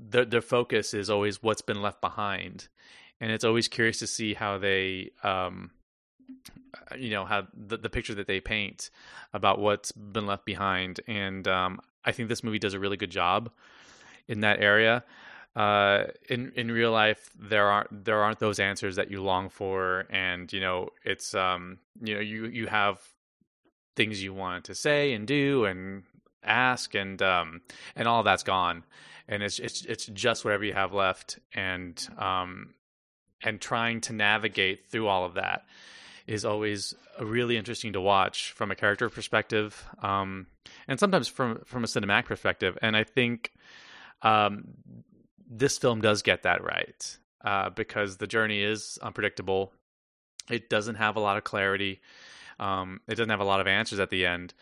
their 0.09 0.25
their 0.25 0.41
focus 0.41 0.93
is 0.93 1.09
always 1.09 1.41
what's 1.41 1.61
been 1.61 1.81
left 1.81 2.01
behind, 2.01 2.67
and 3.21 3.31
it's 3.31 3.45
always 3.45 3.67
curious 3.67 3.99
to 3.99 4.07
see 4.07 4.33
how 4.33 4.57
they, 4.57 5.11
um, 5.23 5.71
you 6.97 7.09
know 7.09 7.25
how 7.25 7.47
the, 7.53 7.77
the 7.77 7.89
picture 7.89 8.15
that 8.15 8.27
they 8.27 8.39
paint 8.39 8.89
about 9.33 9.59
what's 9.59 9.91
been 9.91 10.25
left 10.25 10.45
behind 10.45 10.99
and 11.07 11.47
um, 11.47 11.79
i 12.03 12.11
think 12.11 12.29
this 12.29 12.43
movie 12.43 12.59
does 12.59 12.73
a 12.73 12.79
really 12.79 12.97
good 12.97 13.09
job 13.09 13.51
in 14.27 14.41
that 14.41 14.59
area 14.59 15.03
uh, 15.55 16.05
in 16.29 16.51
in 16.55 16.71
real 16.71 16.91
life 16.91 17.29
there 17.37 17.67
aren't 17.67 18.05
there 18.05 18.21
aren't 18.21 18.39
those 18.39 18.59
answers 18.59 18.97
that 18.97 19.11
you 19.11 19.21
long 19.21 19.49
for. 19.49 20.05
And 20.09 20.51
you 20.51 20.59
know 20.59 20.89
it's 21.03 21.33
um 21.33 21.79
you 22.01 22.15
know 22.15 22.21
you 22.21 22.45
you 22.47 22.67
have 22.67 22.99
things 23.95 24.21
you 24.21 24.33
want 24.33 24.65
to 24.65 24.75
say 24.75 25.13
and 25.13 25.25
do 25.25 25.65
and 25.65 26.03
ask 26.43 26.93
and 26.95 27.21
um 27.21 27.61
and 27.95 28.07
all 28.07 28.23
that's 28.23 28.43
gone. 28.43 28.83
And 29.27 29.41
it's 29.41 29.59
it's 29.59 29.85
it's 29.85 30.05
just 30.07 30.43
whatever 30.43 30.65
you 30.65 30.73
have 30.73 30.93
left. 30.93 31.39
And 31.53 32.05
um 32.17 32.73
and 33.41 33.61
trying 33.61 34.01
to 34.01 34.13
navigate 34.13 34.87
through 34.89 35.07
all 35.07 35.25
of 35.25 35.35
that 35.35 35.65
is 36.27 36.43
always 36.43 36.95
really 37.21 37.55
interesting 37.55 37.93
to 37.93 38.01
watch 38.01 38.51
from 38.51 38.71
a 38.71 38.75
character 38.75 39.09
perspective, 39.09 39.85
um, 40.01 40.47
and 40.87 40.99
sometimes 40.99 41.27
from 41.27 41.61
from 41.65 41.83
a 41.83 41.87
cinematic 41.87 42.25
perspective. 42.25 42.77
And 42.81 42.97
I 42.97 43.03
think 43.03 43.51
um, 44.21 44.65
this 45.49 45.77
film 45.77 46.01
does 46.01 46.21
get 46.21 46.43
that 46.43 46.63
right 46.63 47.17
uh, 47.43 47.69
because 47.69 48.17
the 48.17 48.27
journey 48.27 48.61
is 48.61 48.97
unpredictable. 49.01 49.71
It 50.49 50.69
doesn't 50.69 50.95
have 50.95 51.15
a 51.15 51.19
lot 51.19 51.37
of 51.37 51.43
clarity. 51.43 52.01
Um, 52.59 53.01
it 53.07 53.15
doesn't 53.15 53.29
have 53.29 53.39
a 53.39 53.45
lot 53.45 53.61
of 53.61 53.67
answers 53.67 53.99
at 53.99 54.09
the 54.09 54.25
end, 54.25 54.53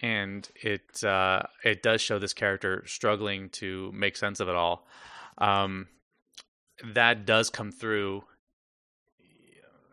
and 0.00 0.48
it 0.54 1.04
uh, 1.04 1.42
it 1.64 1.82
does 1.82 2.00
show 2.00 2.18
this 2.18 2.32
character 2.32 2.82
struggling 2.86 3.50
to 3.50 3.92
make 3.92 4.16
sense 4.16 4.40
of 4.40 4.48
it 4.48 4.54
all. 4.54 4.86
Um, 5.38 5.88
that 6.94 7.26
does 7.26 7.50
come 7.50 7.72
through. 7.72 8.24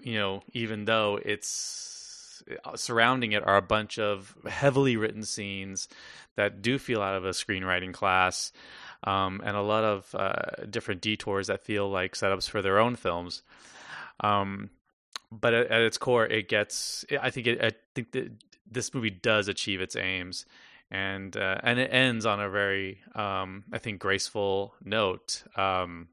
You 0.01 0.19
know, 0.19 0.43
even 0.53 0.85
though 0.85 1.19
it's 1.23 2.41
uh, 2.63 2.77
surrounding 2.77 3.33
it 3.33 3.45
are 3.45 3.57
a 3.57 3.61
bunch 3.61 3.99
of 3.99 4.35
heavily 4.47 4.95
written 4.95 5.23
scenes 5.23 5.89
that 6.35 6.61
do 6.61 6.79
feel 6.79 7.01
out 7.01 7.15
of 7.15 7.25
a 7.25 7.31
screenwriting 7.31 7.93
class, 7.93 8.53
um, 9.03 9.41
and 9.43 9.55
a 9.55 9.61
lot 9.61 9.83
of 9.83 10.15
uh, 10.15 10.65
different 10.69 11.01
detours 11.01 11.47
that 11.47 11.63
feel 11.63 11.89
like 11.89 12.13
setups 12.13 12.49
for 12.49 12.61
their 12.61 12.79
own 12.79 12.95
films. 12.95 13.43
Um, 14.19 14.69
but 15.31 15.53
at, 15.53 15.67
at, 15.67 15.81
its 15.81 15.97
core, 15.97 16.25
it 16.25 16.47
gets. 16.47 17.05
I 17.21 17.29
think 17.29 17.47
it. 17.47 17.63
I 17.63 17.71
think 17.93 18.11
that 18.13 18.31
this 18.69 18.93
movie 18.93 19.09
does 19.09 19.47
achieve 19.47 19.81
its 19.81 19.95
aims, 19.95 20.45
and 20.89 21.35
uh, 21.35 21.57
and 21.63 21.79
it 21.79 21.93
ends 21.93 22.25
on 22.25 22.39
a 22.39 22.49
very, 22.49 23.01
um, 23.13 23.65
I 23.71 23.77
think, 23.77 23.99
graceful 23.99 24.73
note. 24.83 25.43
Um, 25.55 26.07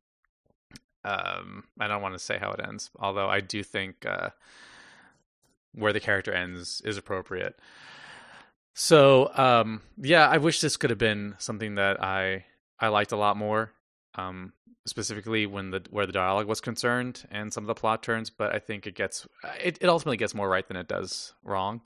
um, 1.05 1.65
I 1.79 1.87
don't 1.87 2.03
want 2.03 2.15
to 2.15 2.19
say 2.19 2.39
how 2.39 2.53
it 2.53 2.61
ends, 2.67 2.91
although 2.99 3.29
I 3.29 3.41
do 3.41 3.63
think 3.63 4.07
uh, 4.07 4.31
where 5.75 5.93
the 5.93 6.01
character 6.01 6.33
ends 6.33 6.81
is 6.85 6.97
appropriate. 6.97 7.59
So, 8.75 9.31
um, 9.37 9.83
yeah, 9.97 10.29
I 10.29 10.39
wish 10.39 10.61
this 10.61 10.77
could 10.77 10.91
have 10.91 10.99
been 10.99 11.37
something 11.39 11.77
that 11.77 12.03
I 12.03 12.45
I 12.85 12.89
liked 12.89 13.13
a 13.13 13.17
lot 13.17 13.37
more. 13.37 13.73
Um, 14.15 14.53
specifically 14.87 15.47
when 15.47 15.71
the 15.71 15.83
where 15.91 16.07
the 16.07 16.13
dialogue 16.13 16.47
was 16.47 16.61
concerned 16.61 17.27
and 17.31 17.53
some 17.53 17.65
of 17.65 17.69
the 17.69 17.75
plot 17.75 18.03
turns, 18.03 18.31
but 18.31 18.55
I 18.55 18.59
think 18.59 18.87
it 18.87 18.95
gets 18.95 19.27
it, 19.63 19.79
it 19.81 19.89
ultimately 19.89 20.17
gets 20.17 20.35
more 20.35 20.49
right 20.49 20.67
than 20.67 20.77
it 20.77 20.89
does 20.89 21.33
wrong. 21.43 21.81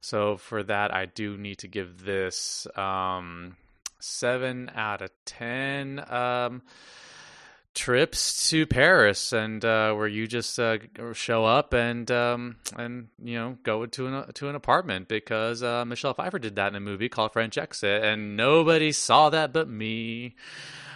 So 0.00 0.36
for 0.36 0.62
that, 0.62 0.94
I 0.94 1.06
do 1.06 1.36
need 1.36 1.58
to 1.58 1.68
give 1.68 2.04
this 2.04 2.66
um, 2.76 3.56
seven 3.98 4.70
out 4.74 5.02
of 5.02 5.10
ten 5.24 6.04
um, 6.10 6.62
trips 7.78 8.50
to 8.50 8.66
Paris, 8.66 9.32
and 9.32 9.64
uh, 9.64 9.94
where 9.94 10.08
you 10.08 10.26
just 10.26 10.58
uh, 10.58 10.78
show 11.12 11.44
up 11.44 11.72
and 11.72 12.10
um, 12.10 12.56
and 12.76 13.08
you 13.22 13.36
know 13.38 13.56
go 13.62 13.86
to 13.86 14.06
an 14.06 14.32
to 14.34 14.48
an 14.48 14.54
apartment 14.54 15.08
because 15.08 15.62
uh, 15.62 15.84
Michelle 15.84 16.14
Pfeiffer 16.14 16.38
did 16.38 16.56
that 16.56 16.68
in 16.68 16.74
a 16.74 16.80
movie 16.80 17.08
called 17.08 17.32
French 17.32 17.56
Exit, 17.56 18.04
and 18.04 18.36
nobody 18.36 18.92
saw 18.92 19.30
that 19.30 19.52
but 19.52 19.68
me 19.68 20.34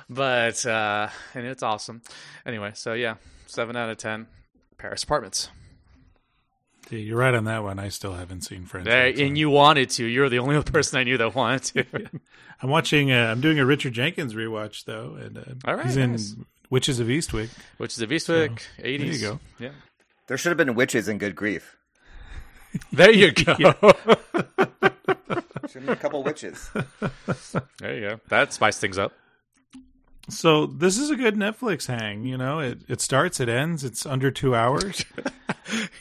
but 0.08 0.64
uh, 0.66 1.08
and 1.34 1.46
it's 1.46 1.62
awesome. 1.62 2.02
Anyway, 2.44 2.72
so 2.74 2.92
yeah, 2.92 3.16
seven 3.46 3.76
out 3.76 3.90
of 3.90 3.96
ten. 3.96 4.26
Paris 4.78 5.04
Apartments. 5.04 5.48
Yeah, 6.90 6.98
you're 6.98 7.18
right 7.18 7.34
on 7.34 7.44
that 7.44 7.62
one. 7.62 7.78
I 7.78 7.88
still 7.88 8.14
haven't 8.14 8.42
seen 8.42 8.66
Friends. 8.66 8.88
and 8.88 9.38
you 9.38 9.48
wanted 9.48 9.90
to. 9.90 10.04
You're 10.04 10.28
the 10.28 10.40
only 10.40 10.60
person 10.64 10.98
I 10.98 11.04
knew 11.04 11.16
that 11.18 11.34
wanted 11.34 11.62
to. 11.62 12.10
I'm 12.62 12.68
watching. 12.68 13.12
Uh, 13.12 13.28
I'm 13.30 13.40
doing 13.40 13.58
a 13.58 13.64
Richard 13.64 13.92
Jenkins 13.92 14.34
rewatch 14.34 14.84
though, 14.84 15.16
and 15.18 15.38
uh, 15.38 15.42
All 15.64 15.76
right, 15.76 15.86
he's 15.86 15.96
nice. 15.96 16.34
In 16.72 16.74
Witches 16.74 17.00
of 17.00 17.08
Eastwick. 17.08 17.50
Witches 17.78 18.00
of 18.00 18.08
Eastwick, 18.10 18.60
So, 18.60 18.82
80s. 18.82 18.82
there 18.82 19.12
you 19.12 19.18
go. 19.20 19.40
Yeah. 19.58 19.70
There 20.26 20.38
should 20.38 20.50
have 20.50 20.56
been 20.56 20.74
witches 20.74 21.06
in 21.08 21.18
Good 21.18 21.36
Grief. 21.36 21.76
There 22.90 23.12
you 23.12 23.32
go. 23.32 23.54
Should 25.68 25.82
have 25.82 25.86
been 25.86 25.88
a 25.90 25.96
couple 25.96 26.22
witches. 26.24 26.70
there 27.78 27.94
you 27.94 28.00
go. 28.00 28.20
That 28.28 28.54
spiced 28.54 28.80
things 28.80 28.96
up. 28.96 29.12
So 30.32 30.66
this 30.66 30.98
is 30.98 31.10
a 31.10 31.16
good 31.16 31.34
Netflix 31.36 31.86
hang. 31.86 32.24
You 32.24 32.36
know, 32.38 32.58
it 32.60 32.80
it 32.88 33.00
starts, 33.00 33.38
it 33.40 33.48
ends. 33.48 33.84
It's 33.84 34.06
under 34.06 34.30
two 34.30 34.54
hours. 34.54 35.04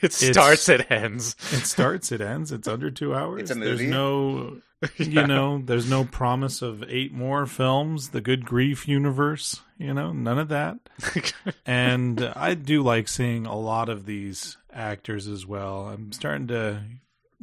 It 0.01 0.11
starts, 0.11 0.67
it 0.67 0.91
ends. 0.91 1.35
it 1.51 1.65
starts, 1.65 2.11
it 2.11 2.19
ends. 2.19 2.51
It's 2.51 2.67
under 2.67 2.89
two 2.89 3.13
hours. 3.13 3.43
It's 3.43 3.51
a 3.51 3.55
There's 3.55 3.79
movie. 3.79 3.91
no, 3.91 4.57
you 4.97 5.27
know, 5.27 5.61
there's 5.63 5.89
no 5.89 6.03
promise 6.03 6.61
of 6.61 6.83
eight 6.89 7.13
more 7.13 7.45
films. 7.45 8.09
The 8.09 8.21
Good 8.21 8.43
Grief 8.43 8.87
universe. 8.87 9.61
You 9.77 9.93
know, 9.93 10.11
none 10.11 10.39
of 10.39 10.49
that. 10.49 10.79
and 11.65 12.21
I 12.35 12.55
do 12.55 12.81
like 12.81 13.07
seeing 13.07 13.45
a 13.45 13.57
lot 13.57 13.87
of 13.87 14.05
these 14.05 14.57
actors 14.73 15.27
as 15.27 15.45
well. 15.45 15.87
I'm 15.89 16.11
starting 16.11 16.47
to 16.47 16.81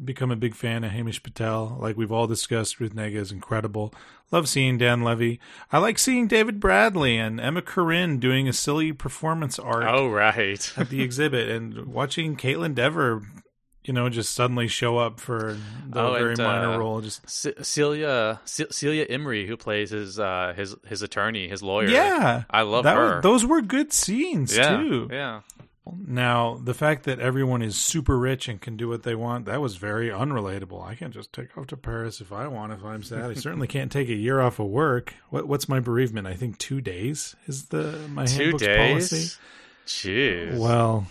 become 0.05 0.31
a 0.31 0.37
big 0.37 0.55
fan 0.55 0.85
of 0.85 0.93
Hamish 0.93 1.23
Patel. 1.23 1.77
Like 1.81 1.97
we've 1.97 2.13
all 2.13 2.27
discussed, 2.27 2.81
Ruth 2.81 2.95
Negga 2.95 3.17
is 3.17 3.33
incredible. 3.33 3.93
Love 4.31 4.49
seeing 4.49 4.77
Dan 4.79 5.03
Levy. 5.03 5.41
I 5.73 5.79
like 5.79 5.99
seeing 5.99 6.27
David 6.27 6.61
Bradley 6.61 7.17
and 7.17 7.41
Emma 7.41 7.63
Corrin 7.63 8.21
doing 8.21 8.47
a 8.47 8.53
silly 8.53 8.93
performance 8.93 9.59
art 9.59 9.85
oh, 9.89 10.09
right. 10.09 10.73
at 10.77 10.91
the 10.91 11.03
exhibit, 11.03 11.49
and 11.49 11.87
watching 11.87 12.37
Kaitlyn 12.37 12.75
Dever, 12.75 13.23
you 13.85 13.95
know, 13.95 14.11
just 14.11 14.35
suddenly 14.35 14.69
show 14.69 14.99
up 14.99 15.19
for 15.19 15.57
the 15.89 16.01
Oh, 16.01 16.13
very 16.13 16.33
and, 16.35 16.39
minor 16.43 16.75
uh, 16.75 16.79
role. 16.79 17.01
Just 17.01 17.29
C- 17.29 17.55
Celia 17.63 18.39
C- 18.45 18.67
Celia 18.71 19.07
Imrie, 19.07 19.47
who 19.47 19.57
plays 19.57 19.91
his 19.91 20.21
uh, 20.21 20.53
his 20.55 20.77
his 20.87 21.01
attorney, 21.01 21.49
his 21.49 21.63
lawyer. 21.63 21.89
yeah, 21.89 22.43
I 22.51 22.63
love 22.63 22.85
that 22.85 22.97
her. 22.97 23.15
Was, 23.17 23.23
those 23.23 23.47
were 23.47 23.63
good 23.63 23.95
scenes 23.95 24.55
yeah, 24.55 24.77
too. 24.77 25.09
yeah. 25.11 25.41
Now, 26.07 26.61
the 26.63 26.75
fact 26.75 27.05
that 27.05 27.21
everyone 27.21 27.63
is 27.63 27.77
super 27.77 28.19
rich 28.19 28.49
and 28.49 28.61
can 28.61 28.77
do 28.77 28.89
what 28.89 29.03
they 29.03 29.15
want, 29.15 29.47
that 29.47 29.61
was 29.61 29.77
very 29.77 30.09
unrelatable. 30.09 30.85
I 30.85 30.95
can't 30.95 31.13
just 31.15 31.33
take 31.33 31.57
off 31.57 31.67
to 31.69 31.77
Paris 31.77 32.21
if 32.21 32.33
I 32.33 32.47
want, 32.49 32.73
if 32.73 32.85
I'm 32.85 33.03
sad. 33.03 33.31
I 33.31 33.35
certainly 33.35 33.67
can't 33.67 33.91
take 33.93 34.09
a 34.09 34.15
year 34.15 34.41
off 34.41 34.59
of 34.59 34.67
work. 34.67 35.15
What, 35.31 35.47
what's 35.49 35.69
my 35.69 35.81
bereavement? 35.81 36.27
I 36.27 36.35
think 36.35 36.59
two 36.59 36.81
days 36.81 37.37
is 37.47 37.67
the 37.67 37.99
my 38.11 38.27
Two 38.27 38.43
handbook's 38.53 38.63
days. 38.63 38.89
policy. 39.11 39.39
Jeez. 39.87 40.59
Well, 40.59 41.07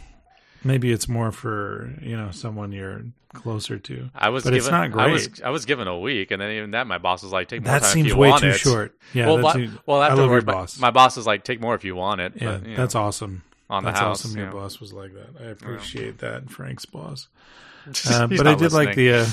maybe 0.63 0.91
it's 0.91 1.07
more 1.07 1.31
for, 1.31 1.93
you 2.01 2.15
know, 2.17 2.31
someone 2.31 2.71
you're 2.71 3.01
closer 3.33 3.77
to. 3.77 4.09
I 4.15 4.29
was 4.29 4.43
but 4.43 4.51
given, 4.51 4.59
it's 4.59 4.71
not 4.71 4.99
I 4.99 5.07
was 5.07 5.27
great. 5.27 5.43
I 5.43 5.49
was 5.49 5.65
given 5.65 5.87
a 5.87 5.97
week, 5.99 6.31
and 6.31 6.41
then 6.41 6.51
even 6.51 6.71
that, 6.71 6.87
my 6.87 6.97
boss 6.97 7.23
was 7.23 7.31
like, 7.31 7.47
"Take 7.49 7.61
more 7.63 7.73
That 7.73 7.83
time 7.83 7.91
seems 7.91 8.13
way 8.15 8.31
too 8.37 8.47
it. 8.47 8.53
short. 8.57 8.95
Yeah, 9.13 9.27
well, 9.27 9.35
that's 9.37 9.43
wha- 9.45 9.53
too- 9.53 9.71
well, 9.85 9.97
I 10.01 10.07
love 10.09 10.19
afterward, 10.19 10.43
your 10.43 10.45
my, 10.45 10.53
boss. 10.53 10.79
my 10.79 10.91
boss 10.91 11.17
was 11.17 11.27
like, 11.27 11.43
"Take 11.43 11.59
more 11.61 11.75
if 11.75 11.83
you 11.83 11.95
want 11.95 12.21
it." 12.21 12.33
yeah, 12.35 12.59
but, 12.59 12.75
that's 12.75 12.95
know, 12.95 13.01
awesome. 13.01 13.43
On 13.69 13.83
the 13.83 13.89
That's 13.89 13.99
house. 13.99 14.25
awesome. 14.25 14.37
Your 14.37 14.47
yeah. 14.47 14.53
boss 14.53 14.79
was 14.79 14.93
like 14.93 15.13
that. 15.13 15.41
I 15.41 15.47
appreciate 15.49 16.19
that, 16.19 16.49
Frank's 16.49 16.85
boss. 16.85 17.27
He's 17.85 18.09
Uh, 18.09 18.27
but 18.27 18.47
I 18.47 18.51
not 18.51 18.59
did 18.59 18.71
like 18.73 18.95
the. 18.95 19.11
Uh, 19.13 19.25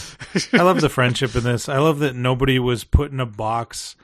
I 0.52 0.62
love 0.62 0.80
the 0.80 0.88
friendship 0.90 1.34
in 1.36 1.44
this. 1.44 1.68
I 1.68 1.78
love 1.78 2.00
that 2.00 2.16
nobody 2.16 2.58
was 2.58 2.84
put 2.84 3.12
in 3.12 3.20
a 3.20 3.26
box. 3.26 3.96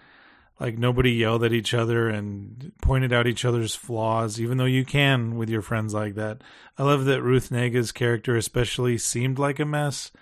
Like 0.60 0.76
nobody 0.76 1.12
yelled 1.12 1.42
at 1.42 1.52
each 1.54 1.72
other 1.72 2.08
and 2.08 2.70
pointed 2.82 3.12
out 3.14 3.26
each 3.26 3.44
other's 3.46 3.74
flaws, 3.74 4.38
even 4.40 4.58
though 4.58 4.66
you 4.66 4.84
can 4.84 5.36
with 5.36 5.48
your 5.48 5.62
friends 5.62 5.94
like 5.94 6.16
that. 6.16 6.42
I 6.76 6.82
love 6.82 7.06
that 7.06 7.22
Ruth 7.22 7.48
Negga's 7.50 7.92
character 7.92 8.36
especially 8.36 8.98
seemed 8.98 9.38
like 9.38 9.58
a 9.58 9.64
mess, 9.64 10.12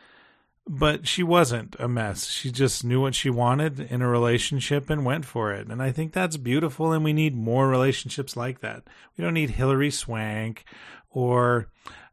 but 0.68 1.08
she 1.08 1.22
wasn't 1.22 1.74
a 1.78 1.88
mess. 1.88 2.26
She 2.26 2.50
just 2.50 2.84
knew 2.84 3.00
what 3.00 3.14
she 3.14 3.30
wanted 3.30 3.80
in 3.80 4.02
a 4.02 4.08
relationship 4.08 4.90
and 4.90 5.04
went 5.04 5.24
for 5.24 5.52
it. 5.52 5.68
And 5.68 5.82
I 5.82 5.90
think 5.92 6.12
that's 6.12 6.36
beautiful, 6.36 6.92
and 6.92 7.02
we 7.02 7.12
need 7.12 7.34
more 7.34 7.68
relationships 7.68 8.36
like 8.36 8.60
that. 8.60 8.82
We 9.16 9.24
don't 9.24 9.34
need 9.34 9.50
Hilary 9.50 9.90
Swank 9.90 10.64
or 11.10 11.68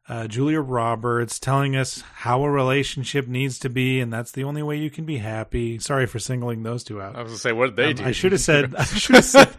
uh, 0.07 0.27
Julia 0.27 0.61
Roberts 0.61 1.39
telling 1.39 1.75
us 1.75 2.01
how 2.01 2.43
a 2.43 2.49
relationship 2.49 3.27
needs 3.27 3.59
to 3.59 3.69
be, 3.69 3.99
and 3.99 4.13
that's 4.13 4.31
the 4.31 4.43
only 4.43 4.63
way 4.63 4.77
you 4.77 4.89
can 4.89 5.05
be 5.05 5.17
happy. 5.17 5.79
Sorry 5.79 6.05
for 6.05 6.19
singling 6.19 6.63
those 6.63 6.83
two 6.83 7.01
out. 7.01 7.15
I 7.15 7.23
was 7.23 7.31
gonna 7.31 7.39
say, 7.39 7.51
what 7.51 7.67
did 7.67 7.75
they 7.75 7.89
Um, 7.89 7.95
do? 7.95 8.03
I 8.05 8.11
should 8.11 8.31
have 8.31 8.41
said. 8.51 8.75
I 8.75 8.83
should 8.85 9.15
have 9.15 9.25
said. 9.25 9.49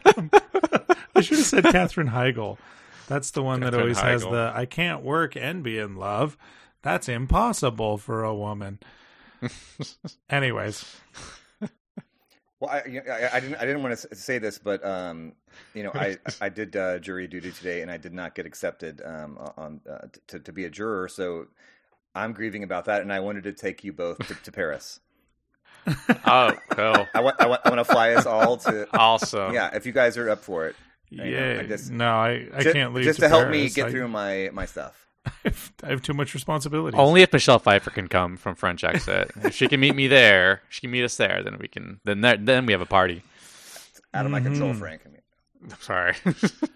I 1.14 1.20
should 1.20 1.38
have 1.38 1.46
said 1.46 1.64
Katherine 1.64 2.08
Heigl. 2.10 2.58
That's 3.08 3.30
the 3.32 3.42
one 3.42 3.60
that 3.60 3.66
Katherine 3.66 3.82
always 3.82 3.98
has 4.00 4.22
the 4.22 4.52
"I 4.54 4.66
can't 4.66 5.02
work 5.02 5.36
and 5.36 5.62
be 5.62 5.78
in 5.78 5.96
love." 5.96 6.36
That's 6.82 7.08
impossible 7.08 7.98
for 7.98 8.22
a 8.24 8.34
woman. 8.34 8.78
Anyways, 10.30 10.84
Well, 12.58 12.70
I, 12.70 12.76
I, 12.78 13.30
I 13.34 13.40
didn't. 13.40 13.56
I 13.56 13.66
didn't 13.66 13.82
want 13.82 13.98
to 13.98 14.16
say 14.16 14.38
this, 14.38 14.58
but 14.58 14.82
um, 14.84 15.32
you 15.74 15.82
know, 15.82 15.90
I 15.94 16.16
I 16.40 16.48
did 16.48 16.74
uh, 16.74 16.98
jury 16.98 17.26
duty 17.26 17.52
today, 17.52 17.82
and 17.82 17.90
I 17.90 17.98
did 17.98 18.14
not 18.14 18.34
get 18.34 18.46
accepted 18.46 19.02
um, 19.04 19.38
on 19.58 19.80
uh, 19.90 20.06
to 20.28 20.40
to 20.40 20.52
be 20.52 20.64
a 20.64 20.70
juror. 20.70 21.08
So 21.08 21.48
I'm 22.14 22.32
grieving 22.32 22.62
about 22.62 22.86
that, 22.86 23.02
and 23.02 23.12
I 23.12 23.20
wanted 23.20 23.44
to 23.44 23.52
take 23.52 23.84
you 23.84 23.92
both 23.92 24.18
to, 24.26 24.34
to 24.34 24.52
Paris. 24.52 25.00
oh, 26.26 26.52
cool. 26.70 27.06
I 27.14 27.20
want 27.20 27.36
I 27.40 27.46
want 27.46 27.60
I 27.64 27.68
want 27.68 27.78
to 27.80 27.84
fly 27.84 28.14
us 28.14 28.24
all 28.24 28.56
to. 28.58 28.88
Awesome. 28.96 29.52
Yeah, 29.52 29.74
if 29.76 29.84
you 29.84 29.92
guys 29.92 30.16
are 30.16 30.30
up 30.30 30.42
for 30.42 30.66
it, 30.66 30.76
yeah. 31.10 31.58
I 31.60 31.66
just- 31.66 31.90
no, 31.90 32.08
I, 32.10 32.48
I 32.54 32.62
Ju- 32.62 32.72
can't 32.72 32.94
leave 32.94 33.04
just 33.04 33.18
to, 33.20 33.26
to, 33.26 33.28
help 33.28 33.50
me 33.50 33.68
get 33.68 33.86
I- 33.86 33.90
through 33.90 34.08
my 34.08 34.48
my 34.54 34.64
stuff. 34.64 35.05
I 35.82 35.88
have 35.88 36.02
too 36.02 36.14
much 36.14 36.34
responsibility. 36.34 36.96
Only 36.96 37.22
if 37.22 37.32
Michelle 37.32 37.58
Pfeiffer 37.58 37.90
can 37.90 38.08
come 38.08 38.36
from 38.36 38.54
French 38.54 38.84
Exit. 38.84 39.30
if 39.42 39.54
she 39.54 39.68
can 39.68 39.80
meet 39.80 39.94
me 39.96 40.06
there, 40.08 40.62
she 40.68 40.80
can 40.80 40.90
meet 40.90 41.04
us 41.04 41.16
there. 41.16 41.42
Then 41.42 41.58
we 41.60 41.68
can. 41.68 42.00
Then 42.04 42.20
there, 42.20 42.36
then 42.36 42.66
we 42.66 42.72
have 42.72 42.80
a 42.80 42.86
party. 42.86 43.22
Out 44.14 44.24
of 44.24 44.30
my 44.32 44.40
control, 44.40 44.72
Mhm. 44.72 44.78
Frank. 44.78 45.02
I 45.04 45.08
mean, 45.10 45.22
I'm 45.72 45.80
sorry. 45.80 46.14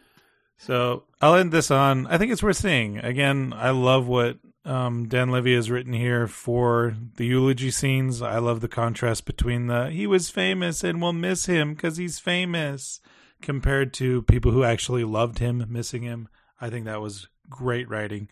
So 0.59 1.05
I'll 1.23 1.37
end 1.37 1.53
this 1.53 1.71
on. 1.71 2.07
I 2.09 2.19
think 2.19 2.31
it's 2.33 2.43
worth 2.43 2.59
seeing. 2.59 2.99
Again, 2.99 3.55
I 3.57 3.71
love 3.71 4.07
what 4.07 4.37
um, 4.67 5.09
Dan 5.09 5.31
Levy 5.31 5.55
has 5.55 5.71
written 5.71 5.95
here 5.95 6.27
for 6.27 6.95
the 7.17 7.25
eulogy 7.25 7.71
scenes. 7.71 8.21
I 8.21 8.37
love 8.39 8.61
the 8.61 8.69
contrast 8.69 9.25
between 9.25 9.69
the 9.69 9.89
he 9.91 10.07
was 10.07 10.29
famous 10.29 10.85
and 10.85 11.01
we'll 11.01 11.15
miss 11.15 11.47
him 11.47 11.73
because 11.73 11.97
he's 11.97 12.19
famous 12.19 13.01
compared 13.41 13.95
to 13.95 14.21
people 14.23 14.53
who 14.53 14.63
actually 14.63 15.03
loved 15.03 15.39
him 15.39 15.65
missing 15.71 16.03
him. 16.03 16.29
I 16.61 16.69
think 16.69 16.85
that 16.85 17.01
was 17.01 17.29
great 17.51 17.89
writing. 17.89 18.29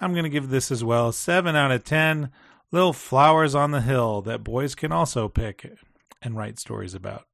I'm 0.00 0.12
going 0.12 0.24
to 0.24 0.30
give 0.30 0.50
this 0.50 0.70
as 0.70 0.84
well 0.84 1.12
7 1.12 1.54
out 1.56 1.70
of 1.70 1.84
10 1.84 2.30
little 2.70 2.92
flowers 2.92 3.54
on 3.54 3.70
the 3.70 3.80
hill 3.80 4.20
that 4.22 4.44
boys 4.44 4.74
can 4.74 4.92
also 4.92 5.28
pick 5.28 5.72
and 6.20 6.36
write 6.36 6.58
stories 6.58 6.94
about. 6.94 7.26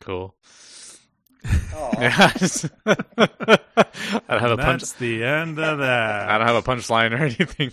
Cool. 0.00 0.34
Yes. 1.98 2.68
I 2.86 2.96
don't 4.28 4.40
have 4.40 4.50
a 4.52 4.56
punch. 4.56 4.80
That's 4.82 4.92
the 4.92 5.24
end 5.24 5.58
of 5.58 5.78
that. 5.78 6.28
I 6.30 6.38
don't 6.38 6.46
have 6.46 6.56
a 6.56 6.62
punchline 6.62 7.12
or 7.12 7.24
anything. 7.24 7.72